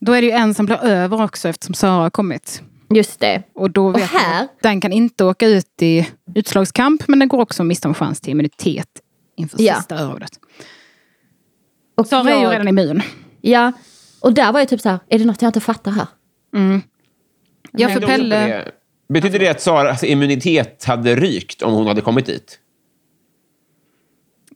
[0.00, 2.62] Då är det ju en som blir över också eftersom Sara har kommit.
[2.94, 3.42] Just det.
[3.54, 7.40] Och då vet man här- den kan inte åka ut i utslagskamp men den går
[7.40, 8.88] också miste om chans till immunitet
[9.36, 9.74] inför Ja.
[9.74, 10.30] sista örådet.
[11.98, 13.02] Och Sara är ju jag- redan immun.
[13.40, 13.72] Ja,
[14.20, 16.06] och där var jag typ så här, är det något jag inte fattar här?
[17.72, 18.46] Ja, för Pelle...
[18.46, 18.72] det-
[19.08, 22.58] Betyder det att Saras immunitet hade rykt om hon hade kommit dit?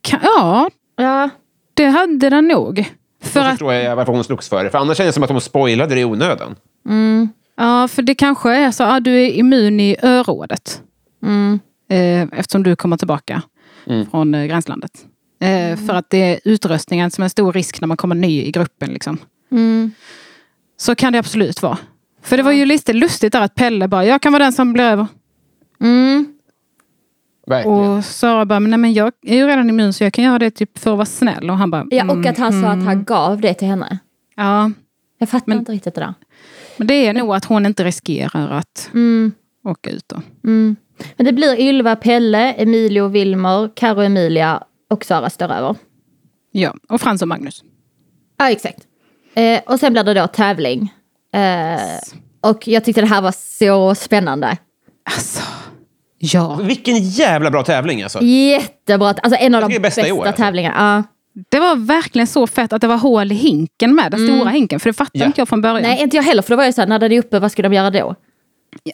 [0.01, 1.29] Kan, ja, Ja,
[1.73, 2.91] det hade den nog.
[3.23, 4.69] För Då att, förstår jag varför hon slogs för det.
[4.69, 6.55] För annars känns det som att hon spoilade det i onödan.
[7.55, 10.81] ja, för det kanske är så att du är immun i örådet.
[11.89, 13.41] Eh, eftersom du kommer tillbaka
[14.11, 14.91] från eh, gränslandet.
[15.43, 18.41] Eh, För att det är utrustningen som är en stor risk när man kommer ny
[18.43, 18.89] i gruppen.
[18.89, 19.17] Liksom.
[20.77, 21.77] Så kan det absolut vara.
[22.21, 24.73] För det var ju lite lustigt där att Pelle bara, jag kan vara den som
[24.73, 25.07] blir över.
[27.47, 27.77] Verkligen.
[27.79, 30.39] Och Sara bara, men, nej, men jag är ju redan immun så jag kan göra
[30.39, 31.49] det typ för att vara snäll.
[31.49, 33.97] Och han bara, ja mm, och att han sa att han gav det till henne.
[34.35, 34.71] ja.
[35.17, 36.13] Jag fattar inte riktigt det där.
[36.77, 39.31] Men det är nog att hon inte riskerar att Mm.
[39.63, 40.21] åka ut då.
[40.41, 40.75] Men
[41.25, 44.63] det blir Ylva, Pelle, Emilio, Wilmer, Karo, Emilia
[44.93, 45.75] och Sara står över.
[46.51, 47.63] Ja, och Frans och Magnus.
[48.37, 48.79] Ja, exakt.
[49.35, 50.93] Eh, och sen blir det då tävling.
[51.33, 51.81] Eh,
[52.41, 54.57] och jag tyckte det här var så spännande.
[55.15, 55.41] Alltså,
[56.17, 56.55] ja.
[56.61, 58.21] Vilken jävla bra tävling alltså.
[58.21, 59.07] Jättebra.
[59.07, 60.43] Alltså en av de bästa, bästa år, alltså.
[60.43, 61.03] tävlingarna.
[61.49, 64.79] Det var verkligen så fett att det var hål i hinken med, den stora hinken.
[64.79, 65.25] För det fattade Ja.
[65.25, 65.69] inte jag från Ja.
[65.73, 65.81] början.
[65.89, 66.41] Nej, inte jag heller.
[66.41, 68.15] För då var jag så här, när den är uppe, vad ska de göra då?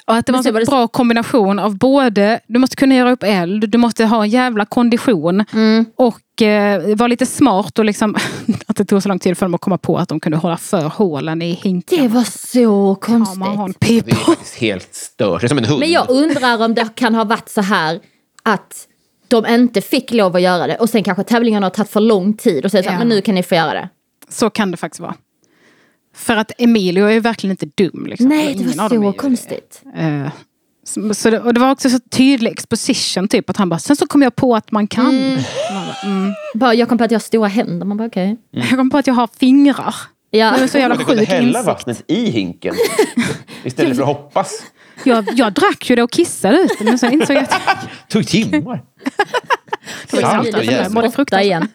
[0.08, 3.12] Och att det var en så så bra kombination av både, du måste kunna göra
[3.12, 5.86] upp eld, du måste ha en jävla kondition Mm.
[5.96, 8.16] och eh, vara lite smart och liksom,
[8.68, 10.58] att det tog så lång tid för dem att komma på att de kunde hålla
[10.58, 12.02] för hålen i hinken.
[12.02, 13.88] Det var så Ja, man har en konstigt.
[13.88, 14.06] pip.
[14.06, 15.42] Det är faktiskt helt stört.
[15.42, 15.80] Det är som en hund.
[15.80, 18.00] Men jag undrar om det kan ha varit så här
[18.44, 18.86] att
[19.28, 22.34] de inte fick lov att göra det och sen kanske tävlingarna har tagit för lång
[22.34, 23.00] tid och säger så här, Ja.
[23.00, 23.90] men nu kan ni få göra det.
[24.30, 25.16] Så kan det faktiskt vara.
[26.20, 28.06] För att Emilio är ju verkligen inte dum.
[28.06, 28.28] Liksom.
[28.28, 29.82] Nej, det var så konstigt.
[29.96, 30.32] Eh,
[30.84, 33.96] så, så det, och det var också så tydlig exposition, typ att han bara, sen
[33.96, 35.16] så kom jag på att man kan.
[35.16, 35.44] Man
[35.74, 36.34] bara, mm.
[36.54, 37.86] Bara, jag kom på att jag har stora händer.
[37.86, 38.38] Man bara okej.
[38.52, 39.96] Jag kom på att jag har fingrar.
[40.32, 40.54] Ja.
[40.58, 41.66] Det är så jävla sjuk hälla insikt.
[41.66, 42.76] vattnet i hinken.
[43.64, 44.64] Istället för att hoppas.
[45.04, 48.28] Jag, jag drack ju det och kissade ut det, men sen insåg jag att tog
[48.28, 48.84] timmar.
[50.08, 50.92] för jäst.
[50.92, 51.46] mådde fruktansvärt.
[51.46, 51.68] igen.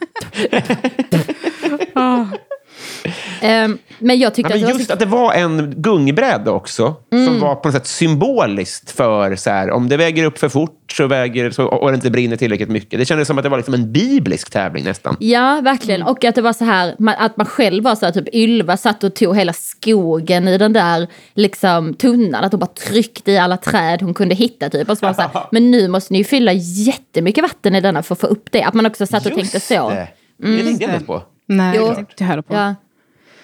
[3.44, 4.92] Ehm, men jag Ja, tyckte men att det var just så...
[4.92, 6.94] att det var en gungbräda också.
[7.26, 10.92] Som var på något sätt symboliskt för så här, om det väger upp för fort
[10.92, 12.98] så väger, så, och det inte brinner tillräckligt mycket.
[12.98, 15.16] Det kändes som att det var liksom en biblisk tävling nästan.
[15.20, 16.02] Ja, verkligen.
[16.02, 18.76] Och att det var så här, man- att man själv var så här, typ Ylva
[18.76, 22.44] satt och tog hela skogen i den där liksom, tunnan.
[22.44, 24.70] Att hon bara tryckte i alla träd hon kunde hitta.
[24.70, 24.90] Typ.
[24.90, 27.80] Och så var det så här, men nu måste ni ju fylla jättemycket vatten i
[27.80, 28.62] denna för att få upp det.
[28.62, 29.90] Att man också satt och tänkte så.
[29.90, 29.96] Mm.
[29.96, 30.56] det.
[30.56, 31.22] Det tänkte jag inte på.
[31.46, 31.88] nej, Jo.
[31.88, 32.54] det tänkte jag heller på.
[32.54, 32.74] Ja.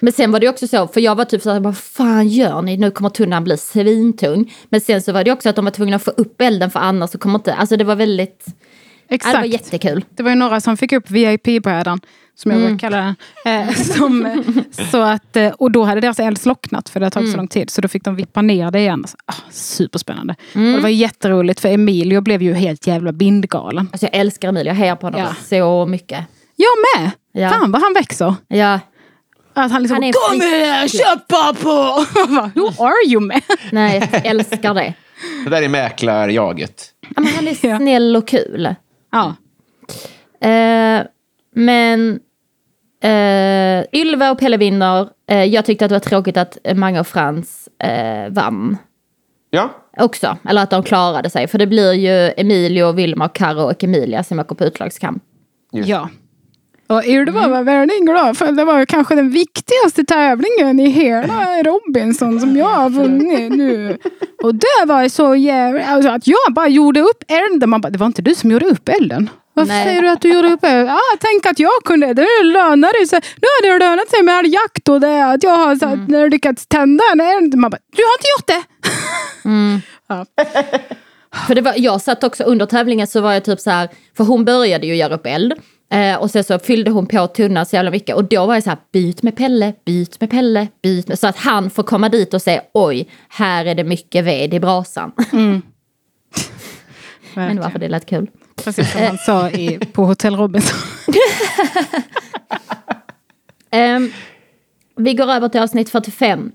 [0.01, 2.62] Men sen var det också så, för jag var typ så här, vad fan gör
[2.62, 2.76] ni?
[2.76, 4.53] Nu kommer tunnan bli svintung.
[4.68, 6.80] Men sen så var det också att de var tvungna att få upp elden för
[6.80, 8.53] annars så kommer inte, alltså det var väldigt, ja,
[9.14, 9.34] Exakt.
[9.34, 10.05] det var jättekul.
[10.16, 12.01] Det var ju några som fick upp VIP-brädan,
[12.34, 12.72] som jag Mm.
[12.72, 13.68] brukar kalla den.
[13.68, 14.36] Eh, som, eh,
[14.90, 17.32] så att, eh, och då hade deras eld slocknat för det hade tagit Mm.
[17.32, 17.70] så lång tid.
[17.70, 19.05] Så då fick de vippa ner det igen.
[19.26, 20.34] Ah, superspännande.
[20.55, 20.68] Mm.
[20.70, 23.88] Och det var jätteroligt för Emilio blev ju helt jävla bindgalen.
[23.92, 25.34] Alltså jag älskar Emil, jag hejar på honom Ja.
[25.48, 26.24] så mycket.
[26.57, 27.11] Jag med!
[27.32, 27.51] Ja.
[27.51, 28.34] Fan vad han växer.
[28.48, 28.80] Ja,
[29.55, 32.05] Att han liksom, Han är kom här, köpa på!
[32.34, 33.40] Bara, Who are you man?
[33.72, 34.94] nej jag älskar det.
[35.44, 36.84] Det där är mäklarjaget.
[37.01, 38.74] Ja, men han är snäll och kul.
[39.12, 39.34] Ja.
[40.48, 41.03] Eh,
[41.55, 42.20] men
[43.03, 45.09] eh, Ylva och Pelle vinner.
[45.30, 48.78] Eh, jag tyckte att det var tråkigt att Mange och Frans eh, vann
[49.51, 50.36] Ja, också.
[50.48, 51.48] Eller att de klarade sig.
[51.48, 55.22] För det blir ju Emilio, Vilma, och Karo och Emilia som åker på utslagskamp.
[55.72, 55.88] just.
[55.88, 56.09] ja.
[56.91, 62.41] Och Ylva var väldigt glad för det var kanske den viktigaste tävlingen i hela Robinson
[62.41, 63.99] som jag har vunnit nu.
[64.43, 65.84] Och det var så jävla...
[65.84, 67.70] Alltså att jag bara gjorde upp elden.
[67.70, 69.30] Man bara, det var inte du som gjorde upp elden.
[69.55, 69.84] Varför Nej.
[69.84, 70.64] säger du att du gjorde upp?
[70.64, 72.14] Ah, tänk att jag kunde.
[72.14, 73.20] Det lönar sig.
[73.43, 76.09] Nu har det lönat sig med all jakt och det att jag har så att,
[76.09, 77.55] när jag lyckats tända en eld.
[77.55, 78.62] Man bara, du har inte gjort det.
[80.09, 80.26] Ja.
[81.47, 84.24] För det var, jag satt också under tävlingen så var jag typ så här, för
[84.24, 85.55] hon började ju göra upp eld.
[85.93, 88.62] Eh, och sen så fyllde hon på tunnan så jävla mycket och då var jag
[88.62, 91.18] så här, byt med Pelle, byt med Pelle, byt med...
[91.18, 94.61] Så att han får komma dit och säga, oj, här är det mycket ved i
[94.61, 95.12] brasan.
[97.34, 98.30] Men varför det lät kul.
[98.64, 100.78] Precis som han sa i, på Hotell Robinson.
[103.72, 104.12] Ehm,
[104.97, 106.53] vi går över till avsnitt 45.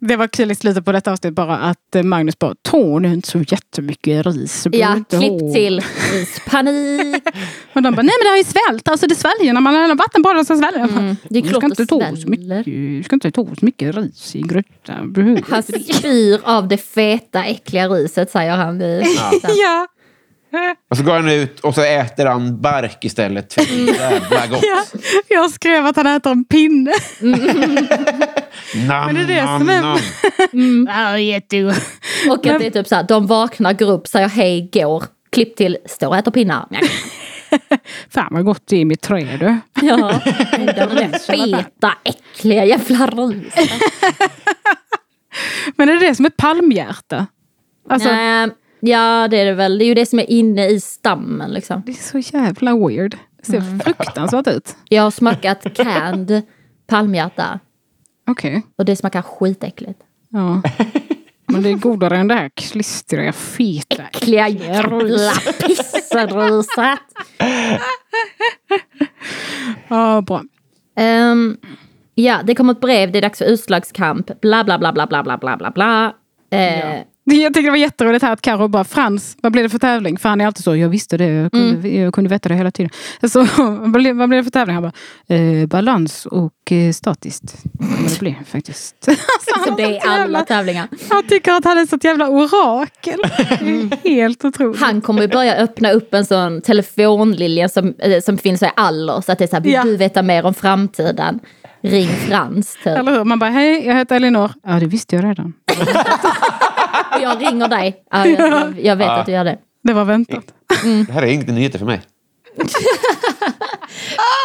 [0.00, 3.12] Det var kul i slutet på detta avsnitt bara att eh, Magnus bara, tog nu
[3.14, 4.66] inte så jättemycket ris.
[4.72, 5.82] Ja, klipp ha." till
[6.46, 7.22] panik.
[7.72, 8.88] Och de bara, nej men det har ju svält.
[8.88, 11.42] Alltså det sväljer när man har vatten på det så sväljer bara, Mm, det är
[11.42, 13.94] "Du klart ska det inte ta så sväller." mycket, Du ska inte ta så mycket
[13.96, 15.14] ris i grytan.
[15.50, 18.78] Han inte det." spyr av det feta, äckliga riset, säger han.
[18.78, 19.02] vid-
[19.56, 19.86] Ja.
[20.90, 23.52] Och så går han ut och så äter han bark istället.
[23.54, 24.60] För det är jävla gott.
[24.62, 24.84] ja.
[25.28, 26.92] Jag skrev att han äter en pinne.
[28.88, 30.88] Nam, Men det är det nam, som är- nam.
[30.96, 31.74] Ja, jättegod.
[32.30, 35.04] Och att det är typ så här, de vaknar, går upp, säger hej, går.
[35.30, 36.66] Klipp till, står och äter pinnar.
[38.10, 39.56] Fan vad gott det är i mitt träd du.
[39.86, 43.70] Ja, det där feta, äckliga jävla riset.
[45.76, 47.26] Men är det det som är palmhjärta?
[47.90, 48.48] Alltså, Nej,
[48.80, 49.78] ja, det är det väl.
[49.78, 51.82] Det är ju det som är inne i stammen liksom.
[51.86, 53.16] Det är så jävla weird.
[53.38, 53.80] Det ser Mm.
[53.80, 54.76] fruktansvärt ut.
[54.88, 56.42] Jag har smakat canned
[56.86, 57.60] palmhjärta
[58.26, 58.62] Okej.
[58.78, 60.00] och det smakar skitäckligt.
[60.28, 60.62] Ja.
[61.48, 64.02] Men det är godare än det här klistriga, feta.
[64.02, 65.30] Äckliga jävla
[65.66, 66.28] pissriset.
[69.88, 70.42] Ja, bra.
[70.96, 71.56] Ehm,
[72.14, 75.22] ja, det kom ett brev, det är dags för utslagskamp, bla bla bla bla bla
[75.22, 76.14] bla bla bla bla.
[76.50, 77.00] Eh,
[77.34, 80.18] Jag tycker det var jätteroligt här att Karo bara Frans, vad blir det för tävling?
[80.18, 82.70] För han är alltid så, jag visste det, jag kunde, jag kunde veta det hela
[82.70, 82.90] tiden.
[83.30, 84.74] Så vad blir, vad det för tävling?
[84.74, 84.82] Han
[85.28, 87.54] bara, eh, balans och eh, statiskt.
[87.72, 88.96] Men det blir faktiskt.
[89.04, 90.88] Så har det är alla jävla, tävlingar.
[91.10, 93.20] han tycker att han är sånt jävla orakel.
[94.04, 94.80] Helt otroligt.
[94.80, 99.20] Han kommer börja öppna upp en sån telefonlinje som, eh, som finns i Aller.
[99.20, 99.82] Så att det är så här, vill Ja.
[99.82, 101.40] du veta mer om framtiden?
[101.82, 102.86] Ring Frans typ.
[102.86, 103.24] Eller hur?
[103.24, 104.50] Man bara, hej, jag heter Elinor.
[104.66, 105.52] Ja, det visste jag redan.
[107.22, 108.04] Jag ringer dig.
[108.10, 109.12] Ja, jag, jag, vet Ja.
[109.16, 109.58] att du gör det.
[109.82, 110.44] Det var väntat.
[111.06, 112.00] Det här är inte nyheter för mig.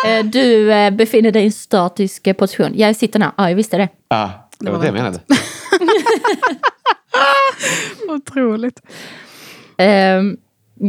[0.07, 2.71] Eh, Du eh, befinner dig i en statisk eh, position.
[2.75, 3.31] Jag sitter här.
[3.37, 3.89] Ja, jag visste det.
[4.09, 5.19] Ja, det var det jag menade.
[8.09, 8.81] Otroligt.
[9.77, 10.37] Ehm,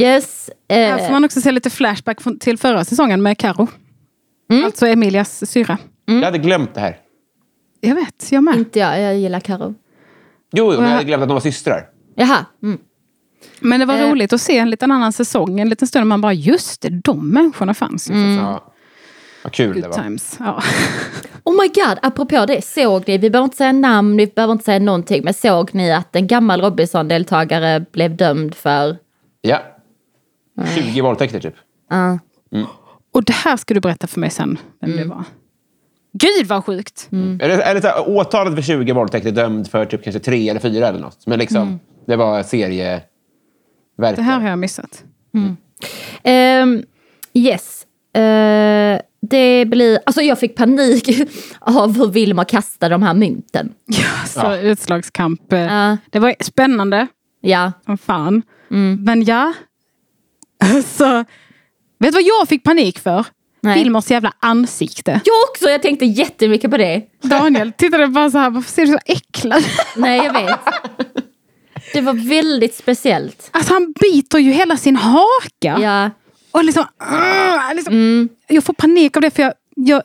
[0.01, 0.51] yes.
[0.69, 3.69] eh, Här får man också se lite flashback från- till förra säsongen med Karo.
[4.51, 4.65] Mm.
[4.65, 5.79] Alltså Emilias syra.
[6.07, 6.97] Jag hade glömt det här.
[7.81, 8.57] Jag vet, jag med.
[8.57, 9.75] Inte jag, jag gillar Karo.
[10.53, 11.89] Jo, men jag hade glömt att de var systrar.
[12.15, 12.47] Jaha.
[12.63, 12.79] Mm.
[13.61, 14.11] Men det var Eh.
[14.11, 15.61] roligt att se en liten annan säsong.
[15.61, 18.15] En liten stund man bara, just det, de människorna fanns ju.
[18.15, 18.37] Mm.
[18.37, 18.73] Ja.
[19.45, 20.03] Vad kul det Good var.
[20.03, 20.37] times.
[20.41, 20.63] Ja.
[21.45, 24.65] Oh my god, apropå det, såg ni, vi behöver inte säga namn, vi behöver inte
[24.65, 28.97] säga någonting, men såg ni att en gammal Robinson-deltagare blev dömd för...
[29.41, 29.59] Ja.
[30.75, 31.55] 20 våldtäkter typ.
[31.91, 32.19] Ja.
[33.15, 35.03] Och det här ska du berätta för mig sen, vem Mm.
[35.09, 35.25] det var.
[36.13, 37.09] Gud vad sjukt!
[37.13, 40.49] Är det, är det så här, åtalet för 20 våldtäkter dömd för typ kanske tre
[40.49, 41.27] eller fyra eller något.
[41.27, 43.07] Men liksom, det var serieverk.
[44.17, 45.05] Det här har jag missat.
[46.23, 46.83] Ehm,
[47.33, 47.87] yes.
[48.15, 49.01] Eh,
[49.31, 49.99] det blir...
[50.07, 51.09] Alltså jag fick panik
[51.61, 53.75] av hur Vilma kastade de här mynten.
[53.87, 54.57] Ja, så Ja.
[54.59, 55.41] utslagskamp.
[55.49, 55.97] Ja.
[56.11, 57.07] Det var spännande
[57.41, 57.73] Ja.
[57.85, 58.43] som fan.
[58.71, 59.05] Mm.
[59.05, 59.53] Men ja.
[60.87, 61.05] Så,
[61.99, 63.27] vet du vad jag fick panik för?
[63.63, 63.75] Nej.
[63.75, 65.21] Filmers jävla ansikte.
[65.25, 67.03] Jag också, jag tänkte jättemycket på det.
[67.23, 69.65] Daniel tittade bara så här, varför ser du så äcklad
[69.97, 70.61] Nej, jag vet.
[71.93, 73.49] Det var väldigt speciellt.
[73.51, 75.79] Alltså han biter ju hela sin haka.
[75.83, 76.11] Ja.
[76.51, 80.03] Och liksom, ah, liksom Jag får panik av det för jag, jag,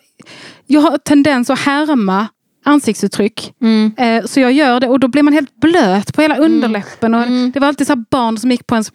[0.68, 2.28] jag har tendens att härma
[2.66, 3.54] ansiktsuttryck.
[3.98, 7.14] Eh, så jag gör det och då blir man helt blöt på hela underläppen.
[7.14, 8.92] Och Det var alltid så här barn som gick på ens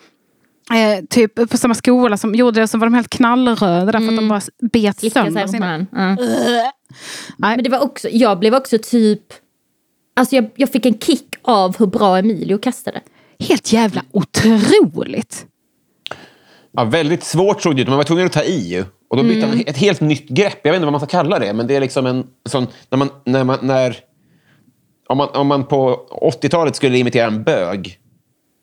[0.70, 4.16] Eh, typ på samma skola som gjorde det, så var de helt knallröda därför att
[4.16, 4.40] de bara
[4.72, 5.86] bet Slicka sönder sina...
[5.92, 6.16] Nej.
[7.36, 9.22] Men det var också, jag blev också typ...
[10.16, 13.00] Alltså jag, jag fick en kick av hur bra Emilio kastade.
[13.38, 15.46] Helt jävla otroligt.
[16.72, 17.88] Ja, väldigt svårt såg det ut.
[17.88, 18.84] Man var tvungen att ta i ju.
[19.10, 20.58] Och då bytte han ett helt nytt grepp.
[20.62, 21.52] Jag vet inte vad man ska kalla det.
[21.52, 22.66] Men det är liksom en sån...
[22.90, 23.96] När man, när man, när,
[25.08, 26.06] om, man, om man på
[26.42, 27.98] 80-talet skulle imitera en bög.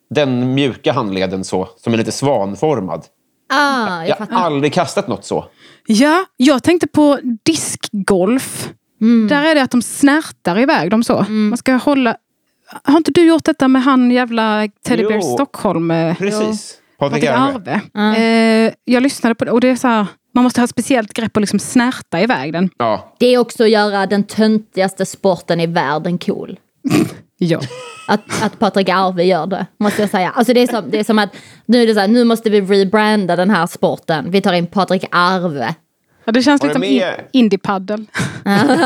[0.09, 3.05] Den mjuka handleden så, som är lite svanformad.
[3.53, 5.45] Ah, jag Jag har aldrig kastat något så.
[5.87, 8.69] Ja, jag tänkte på diskgolf.
[9.29, 11.25] Där är det att de snärtar iväg dem så.
[11.29, 12.15] Man ska hålla...
[12.83, 15.21] Har inte du gjort detta med han jävla Teddy Bear.
[15.21, 15.91] Stockholm?
[15.91, 16.77] eh, Precis.
[16.99, 17.81] Patrik Patrik Arve.
[17.93, 18.65] Arve.
[18.67, 21.13] Eh, jag lyssnade på det och det är så här, man måste ha ett speciellt
[21.13, 22.69] grepp och liksom snärta iväg den.
[22.77, 23.15] Ja.
[23.19, 26.59] Det är också att göra den töntigaste sporten i världen cool.
[27.41, 27.59] Ja.
[28.07, 30.31] Att, att Patrik Arve gör det, måste jag säga.
[30.35, 31.29] Alltså det, är som, det är som att
[31.65, 34.31] nu, är det så här, nu måste vi rebranda den här sporten.
[34.31, 35.75] Vi tar in Patrik Arve.
[36.25, 38.05] ja det känns lite som in, indiepaddel.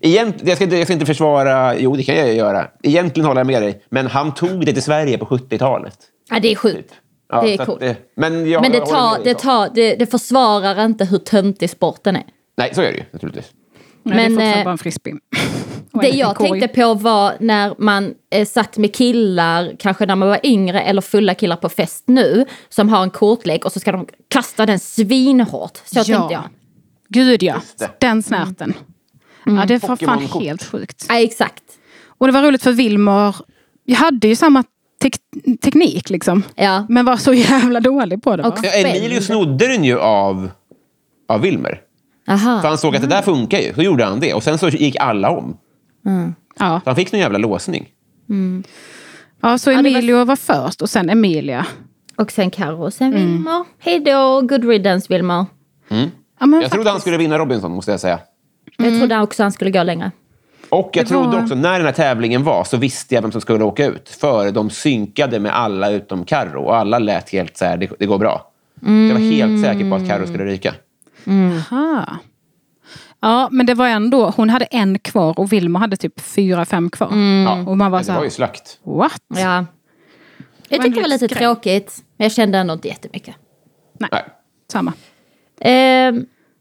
[0.00, 1.78] Egent, jag, ska inte, jag ska inte försvara...
[1.78, 2.68] Jo, det kan jag göra.
[2.82, 3.82] Egentligen håller jag med dig.
[3.88, 5.98] Men han tog det till Sverige på 70-talet.
[6.30, 6.94] Ja, det är sjukt.
[7.28, 7.80] Ja, det är coolt.
[7.80, 12.16] det- men jag, Men det, tar, det, tar, det, det försvarar inte hur töntig sporten
[12.16, 12.22] är.
[12.56, 13.50] Nej, så är det ju naturligtvis.
[14.02, 15.14] Men, det är Men, fortfarande eh, bara en frisbee.
[16.02, 20.40] Det jag tänkte på var när man eh, satt med killar, kanske när man var
[20.42, 24.06] yngre eller fulla killar på fest nu, som har en kortlek och så ska de
[24.30, 25.78] kasta den svinhårt.
[25.84, 26.42] Så tänkte jag.
[27.08, 27.60] Gud ja,
[28.00, 28.74] den snärten.
[29.46, 31.06] Ja, det var fan helt sjukt.
[31.08, 31.62] Ja, exakt.
[32.18, 33.36] Och det var roligt för Wilmer,
[33.84, 34.64] jag hade ju samma
[35.02, 36.42] tek- teknik liksom.
[36.54, 36.86] Ja.
[36.88, 38.42] Men var så jävla dålig på det.
[38.42, 38.48] va?
[38.48, 40.50] Och- Ja, Emilio snodde den ju av,
[41.28, 41.80] av Wilmer.
[42.28, 42.60] Aha.
[42.60, 43.74] För han såg att det där funkar ju.
[43.74, 44.34] Så gjorde han det.
[44.34, 45.56] Och sen så gick alla om.
[46.58, 46.80] Ja.
[46.84, 47.88] Så han fick någon jävla låsning.
[49.40, 50.36] ja, så var- Emilio var...
[50.36, 51.66] först och sen Emilia.
[52.16, 53.64] Och sen Karo och sen Wilmer.
[53.78, 55.46] Hej då, good riddance Wilmer.
[56.40, 58.18] Ja, men Jag trodde han skulle vinna Robinson, måste jag säga.
[58.78, 60.10] Jag trodde också han skulle gå längre.
[60.68, 63.32] Och jag Det trodde var- också, när den här tävlingen var, så visste jag vem
[63.32, 64.08] som skulle åka ut.
[64.08, 68.06] För de synkade med alla utom Karo och alla lät helt så här, det, det
[68.06, 68.50] går bra.
[68.80, 70.74] Jag var helt säker på att Karo skulle ryka.
[71.70, 72.16] Aha.
[73.20, 76.90] Ja, men det var ändå, hon hade en kvar och Wilmer hade typ fyra, fem
[76.90, 77.08] kvar.
[77.44, 78.78] Ja, Och man var så det var ju slakt.
[78.84, 79.22] what?
[79.28, 79.66] Ja.
[80.68, 81.38] Jag tyckte det var lite skräck.
[81.38, 83.34] tråkigt, men jag kände ändå inte jättemycket.
[83.98, 84.24] Nej, Nej.
[84.72, 84.92] samma.
[85.60, 86.12] Eh,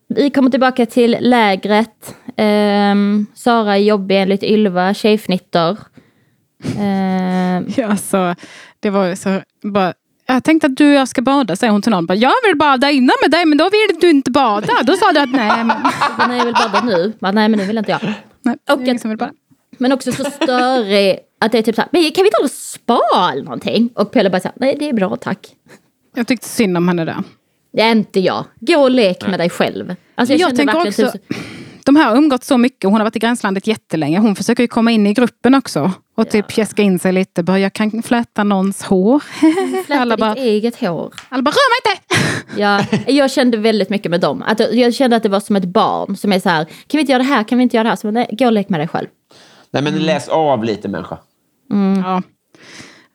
[0.08, 2.16] vi kommer tillbaka till lägret.
[2.38, 2.96] Eh,
[3.36, 5.78] Sara är jobbig enligt Ylva, tjejfnitter.
[6.78, 8.36] Eh, Ja, alltså,
[8.80, 9.94] det var ju så, bara,
[10.28, 12.20] jag tänkte att du och jag ska bada, säger hon till någon.
[12.20, 14.68] Jag vill bada innan med dig, men då vill du inte bada.
[14.84, 15.78] Då sa du att nej, men,
[16.38, 17.14] jag vill bada nu.
[17.20, 18.14] Nej men nu vill inte jag.
[18.42, 19.32] nej Och ingen som vill bada.
[19.78, 22.52] Men också så störig att det är typ så här, men kan vi ta och
[22.52, 23.90] spa eller någonting?
[23.96, 25.48] Och Pelle bara så här, nej det är bra tack.
[26.16, 27.24] Jag tyckte synd om henne där.
[27.74, 28.46] Det är inte jag.
[28.60, 29.96] Gå och lek med dig själv.
[30.16, 31.38] Alltså jag, Jag tänker verkligen också- typ,
[31.86, 34.20] De här har umgåtts så mycket, hon har varit i gränslandet jättelänge.
[34.20, 35.92] Hon försöker ju komma in i gruppen också.
[36.16, 37.44] Och typ fjäska in sig lite.
[37.44, 39.20] Bara, jag kan fläta någons hår.
[39.86, 41.14] fläta alla, ditt bara, eget hår.
[41.30, 42.02] alla bara, rör mig inte!
[42.62, 44.44] Ja, jag kände väldigt mycket med dem.
[44.48, 47.00] Att jag kände att det var som ett barn som är så här, kan vi
[47.00, 47.96] inte göra det här, kan vi inte göra det här?
[47.96, 49.08] Så, nej, gå och lek med dig själv.
[49.72, 51.18] Nej, men läs av lite människa.
[52.04, 52.22] Ja.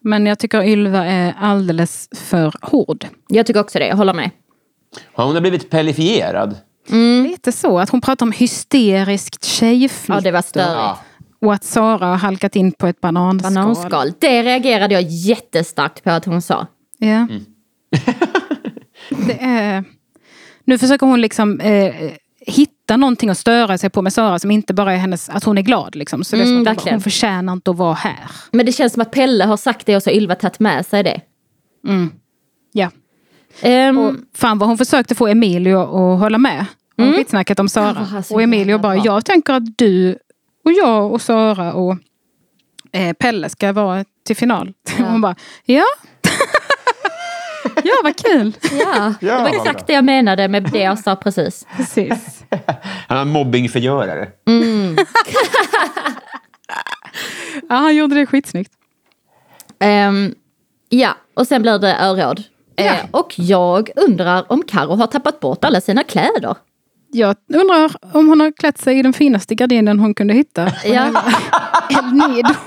[0.01, 3.07] Men jag tycker Ylva är alldeles för hård.
[3.29, 4.31] Jag tycker också det, jag håller med.
[5.17, 5.71] Ja, Hon har blivit
[6.87, 7.31] pellifierad.
[7.31, 10.15] Lite så, att hon pratar om hysteriskt tjejfnitter.
[10.15, 11.01] Ja, det var störigt.
[11.41, 13.55] Och att Sara har halkat in på ett bananskal.
[13.55, 14.13] Bananskal.
[14.19, 16.67] Det reagerade jag jättestarkt på att hon sa.
[16.99, 17.29] Ja.
[19.27, 19.85] det är...
[20.65, 21.95] Nu försöker hon liksom eh,
[22.47, 25.59] hitta någonting att störa sig på med Sara som inte bara är hennes, att hon
[25.59, 25.97] är glad.
[25.97, 26.25] Liksom.
[26.25, 28.31] Så det är som Mm, att hon, hon förtjänar inte att vara här.
[28.51, 31.03] Men det känns som att Pelle har sagt det och så Ylva tagit med sig
[31.03, 31.21] det.
[32.73, 32.91] Ja.
[33.61, 36.67] Ehm, Och fan vad hon försökte få Emilio att hålla med
[36.99, 38.07] om skitsnacket om Sara.
[38.13, 39.05] var så och Emilio bara, bra.
[39.05, 40.19] jag tänker att du
[40.65, 41.97] och jag och Sara och
[42.93, 44.73] eh, Pelle ska vara till final.
[44.99, 45.35] Och hon bara,
[45.65, 45.85] ja.
[47.85, 48.57] ja, vad kul.
[48.73, 51.67] ja, Ja, det var exakt det jag menade med det jag sa precis.
[51.77, 52.45] Precis.
[53.09, 54.29] Han en mobbingförgörare.
[57.69, 58.73] Ja, han gjorde det skitsnyggt.
[59.81, 60.35] Ehm,
[60.89, 62.43] ja, och sen blir det öråd.
[62.77, 66.57] Eh, och jag undrar om Karo har tappat bort alla sina kläder.
[67.13, 70.73] Jag undrar om hon har klätt sig i den finaste gardinen hon kunde hitta.
[70.85, 71.11] Ja.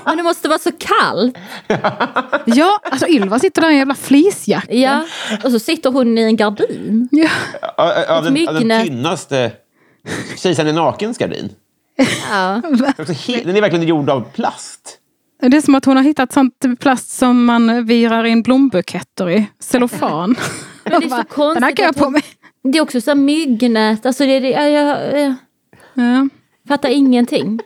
[0.04, 1.36] Men det måste vara så kallt.
[2.46, 4.74] Ja, alltså Ylva sitter där i en jävla flisjacka.
[4.74, 5.04] Ja.
[5.44, 7.08] Och så sitter hon i en gardin.
[7.12, 7.28] Ja.
[7.76, 9.52] Av, av, den, av den tynnaste
[10.36, 11.50] Kejsaren är nakens gardin.
[12.30, 12.60] Ja.
[12.98, 14.98] He- Den är verkligen gjord av plast.
[15.50, 19.46] Det är som att hon har hittat sånt plast som man virar in blombuketter i.
[19.60, 20.36] Cellofan.
[20.84, 22.22] Men det är så konstigt Den här kan jag på mig.
[22.62, 24.06] Det är också så här myggnät.
[24.06, 25.34] Alltså det, det, jag, jag, jag
[25.94, 26.28] Ja.
[26.68, 27.60] fattar ingenting.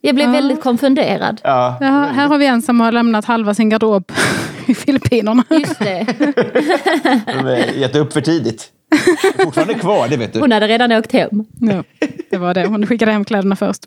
[0.00, 1.40] Jag blev väldigt konfunderad.
[1.44, 1.78] Ja.
[1.80, 4.12] Ja, här har vi en som har lämnat halva sin garderob
[4.66, 5.44] i Filippinerna.
[5.50, 6.06] Just det.
[7.26, 8.72] De har gett upp för tidigt.
[9.44, 10.40] Fortfarande kvar, det vet du.
[10.40, 11.44] Hon hade redan åkt hem.
[11.60, 11.84] Ja,
[12.30, 12.66] det var det.
[12.66, 13.86] Hon skickade hem kläderna först.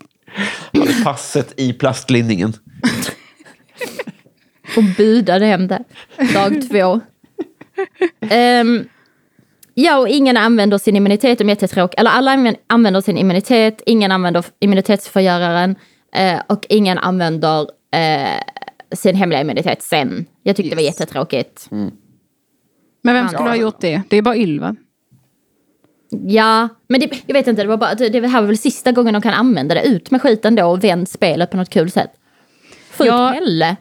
[0.72, 2.52] Hade passet i plastlinningen.
[4.74, 5.84] Hon budade hem det.
[6.34, 7.00] Dag två.
[8.30, 8.84] Ehm,
[9.74, 11.38] ja, och ingen använder sin immunitet.
[11.38, 12.00] De är jättetråkiga.
[12.00, 13.82] Eller alla använ- använder sin immunitet.
[13.86, 15.76] Ingen använder immunitetsförgöraren.
[16.14, 17.60] Eh, och ingen använder
[17.94, 18.40] eh,
[18.96, 20.26] sin hemliga immunitet sen.
[20.42, 21.00] Jag tyckte det var Yes.
[21.00, 21.66] jättetråkigt.
[23.02, 24.02] Men vem skulle ha gjort det?
[24.08, 24.76] Det är bara Ylva.
[26.10, 28.92] Ja, men det, jag vet inte, det var bara, det, det här var väl sista
[28.92, 29.82] gången de kan använda det.
[29.82, 32.10] Ut med skiten då och vänd spelet på något kul sätt.
[32.90, 33.30] Få Ja.
[33.34, 33.76] ut Pelle.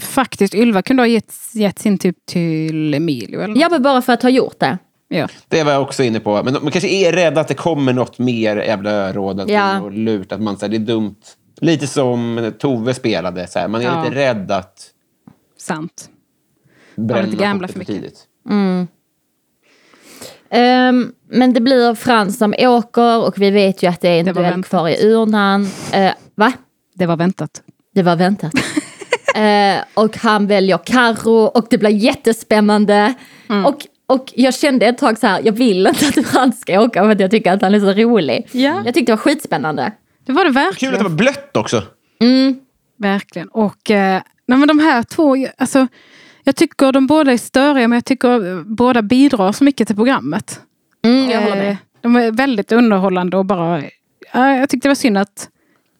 [0.00, 3.40] Faktiskt, Ylva kunde ha gett, gett sin typ till Emilio.
[3.40, 3.60] Eller?
[3.60, 4.78] Ja, men bara för att ha gjort det.
[5.08, 5.28] Ja.
[5.48, 6.42] Det var jag också inne på.
[6.42, 9.80] Men man kanske är rädd att det kommer något mer jävla råd Ja.
[9.80, 10.32] och lurt.
[10.32, 11.14] Att man säger det är dumt.
[11.60, 13.46] Lite som Tove spelade.
[13.46, 13.68] Så här.
[13.68, 14.04] Man är Ja.
[14.04, 14.90] lite rädd att
[15.58, 16.08] Sant.
[16.96, 17.94] bränna lite gambla kortet för mycket.
[17.94, 18.26] tidigt.
[20.54, 24.24] Ehm, men det blir Frans som åker och vi vet ju att det är en
[24.26, 24.70] Det duell väntat.
[24.70, 25.62] kvar i urnan.
[25.62, 26.52] Uh, va?
[26.94, 27.62] Det var väntat.
[27.94, 28.52] Det var väntat.
[29.36, 33.14] Eh, och han väljer Karo och det blir jättespännande.
[33.50, 33.66] Mm.
[33.66, 37.02] Och, och jag kände ett tag så här, jag vill inte att Frans ska åka
[37.02, 38.48] för att jag tycker att han är så rolig.
[38.52, 38.82] Ja.
[38.84, 39.92] Jag tyckte det var skitspännande.
[40.26, 40.94] Det var det Kul verkligen.
[40.94, 41.82] att det var blött också.
[42.98, 43.48] Verkligen.
[43.48, 45.86] Och eh, nej, men de här två, alltså,
[46.44, 50.60] jag tycker de båda är störiga men jag tycker båda bidrar så mycket till programmet.
[51.04, 51.70] Mm, jag håller med.
[51.70, 53.82] Eh, De är väldigt underhållande och bara,
[54.32, 55.48] ja, jag tyckte det var synd att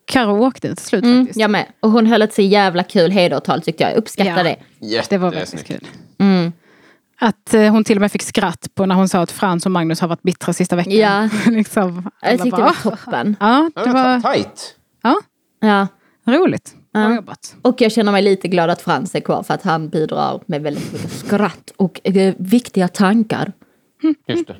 [0.07, 1.41] Karo åkte till slut Mm, faktiskt.
[1.41, 1.67] jag med.
[1.81, 3.93] Och hon höll ett så jävla kul hedertal tyckte jag.
[3.93, 4.57] Jag uppskattar Ja.
[4.89, 5.11] det.
[5.11, 5.87] Det var väldigt kul.
[6.19, 6.53] Mm.
[7.21, 9.73] Att eh, hon till och med fick skratt på när hon sa att Frans och
[9.73, 10.93] Magnus har varit bittra sista veckan.
[10.93, 11.29] Ja.
[11.51, 13.37] liksom, Jag tyckte det bara, var toppen.
[13.41, 14.77] Ja, det det var var tajt.
[15.03, 15.17] ja,
[15.61, 15.87] Ja.
[16.27, 16.75] roligt.
[16.95, 17.15] Bra Ja.
[17.15, 17.57] jobbat.
[17.63, 20.63] Och jag känner mig lite glad att Frans är kvar för att han bidrar med
[20.63, 23.53] väldigt mycket skratt och eh, viktiga tankar.
[24.29, 24.57] Just det.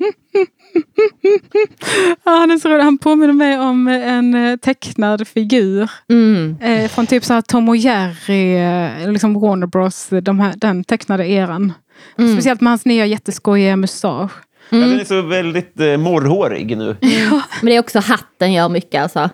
[2.23, 2.83] Ja, han är så rolig.
[2.83, 5.89] Han påminner mig om en eh, tecknad figur.
[6.09, 6.57] Mm.
[6.61, 10.83] Eh, från typ så här Tom och Jerry, eh, liksom Warner Bros, de här, den
[10.83, 11.73] tecknade eran.
[12.17, 12.33] Mm.
[12.35, 14.31] Speciellt med hans nya jätteskojiga mustasch.
[14.69, 16.97] Ja, den är så väldigt eh, morrhårig nu.
[17.01, 19.29] Men det är också hatten gör mycket alltså.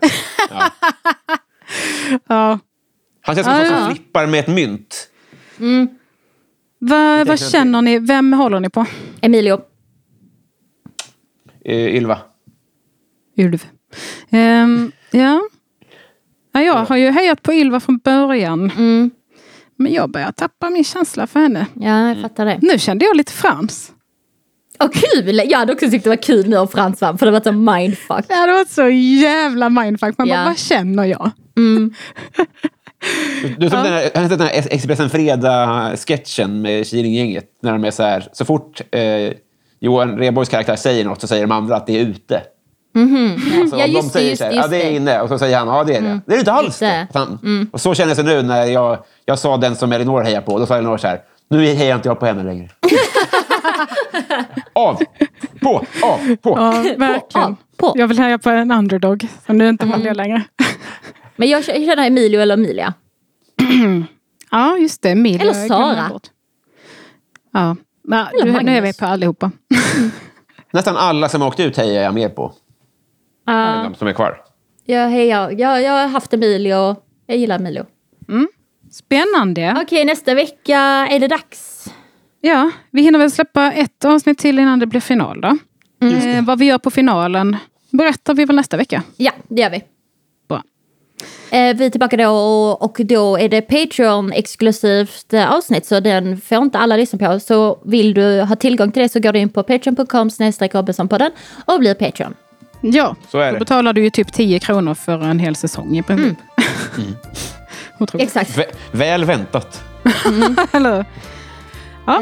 [2.28, 2.60] Ja.
[3.22, 3.78] Han känns som Ah, ja.
[3.86, 5.07] som flippar med ett mynt.
[6.80, 7.99] Vad, vad tecknad känner ni?
[7.99, 8.86] Vem håller ni på?
[9.22, 9.61] Emilio.
[11.65, 12.19] Eh, Ylva.
[13.38, 13.65] Ulv.
[14.30, 15.41] Ehm, ja.
[16.51, 16.61] ja.
[16.61, 18.72] Jag har ju hejat på Ylva från början.
[18.78, 19.11] Mm.
[19.76, 21.67] Men jag börjar tappa min känsla för henne.
[21.74, 22.59] Ja, jag fattar det.
[22.61, 23.91] Nu kände jag lite Frans.
[24.80, 25.41] Och kul!
[25.49, 27.51] Jag hade också tyckt det var kul nu om Frans vann för det var så
[27.51, 28.28] mindfuck.
[28.28, 30.17] Det hade varit så jävla mindfuck.
[30.17, 30.36] Man Ja.
[30.36, 31.32] bara, vad känner jag?
[33.41, 37.45] Du, du såg den här, den här Expressen Fredag-sketchen med Killinggänget?
[37.64, 39.02] När de är så här, så fort eh,
[39.80, 42.41] Johan Rheborgs karaktär säger något så säger de andra att det är ute.
[43.62, 44.91] Alltså, Ja, om just de det, säger just så här, det, ja just det är
[44.91, 45.22] inne.
[45.22, 46.08] Och så säger han, ja det är det.
[46.26, 47.08] Det är det inte alls Just det.
[47.14, 50.41] Han, Och så känner jag sig nu när jag, jag sa den som Elinor hejar
[50.41, 50.60] på.
[50.60, 52.70] Då sa Elinor så här, nu hejar inte jag på henne längre.
[54.74, 54.99] av,
[55.62, 56.56] på, av, på.
[56.58, 57.47] Ja, verkligen.
[57.47, 57.93] av, på.
[57.95, 59.28] Jag vill heja på en underdog.
[59.45, 60.43] Så nu inte håller jag längre.
[61.41, 62.93] Men jag känner Emilio eller Emilia.
[64.51, 65.09] Ja, just det.
[65.09, 66.19] Emilia Eller Sara.
[67.53, 69.51] Ja, men, Eller du, nu är vi på allihopa.
[70.71, 72.43] Nästan alla som åkt ut hejar jag mer på.
[73.49, 74.41] Uh, De som är kvar.
[74.85, 76.95] jag, hejar, jag, jag har haft Emilio.
[77.25, 77.85] Jag gillar Emilio.
[78.91, 79.77] Spännande.
[79.81, 80.79] Okej, nästa vecka
[81.11, 81.87] är det dags.
[82.41, 85.57] Ja, vi hinner väl släppa ett avsnitt till innan det blir final då.
[86.07, 87.57] Eh, vad vi gör på finalen
[87.89, 89.03] berättar vi väl nästa vecka.
[89.17, 89.83] Ja, det gör vi.
[91.51, 92.30] Eh, vi är tillbaka då
[92.80, 97.39] och då är det Patreon exklusivt eh, avsnitt så den får inte alla lyssna på.
[97.39, 100.30] Så vill du ha tillgång till det så går du in på patreon.com
[100.74, 101.32] robinsonpodden
[101.65, 102.34] och blir Patreon.
[102.82, 103.59] Ja, Så är då det.
[103.59, 106.38] betalar du ju typ 10 kronor för en hel säsong i princip.
[107.99, 108.28] Otroligt.
[108.28, 108.57] Exakt.
[108.57, 109.84] Vä- väl väntat.
[110.72, 111.05] Eller hur?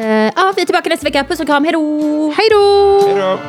[0.02, 1.24] Eh, ja, vi är tillbaka nästa vecka.
[1.24, 2.34] Puss och kram, då!
[2.38, 3.02] Hej då!
[3.08, 3.39] Hej då!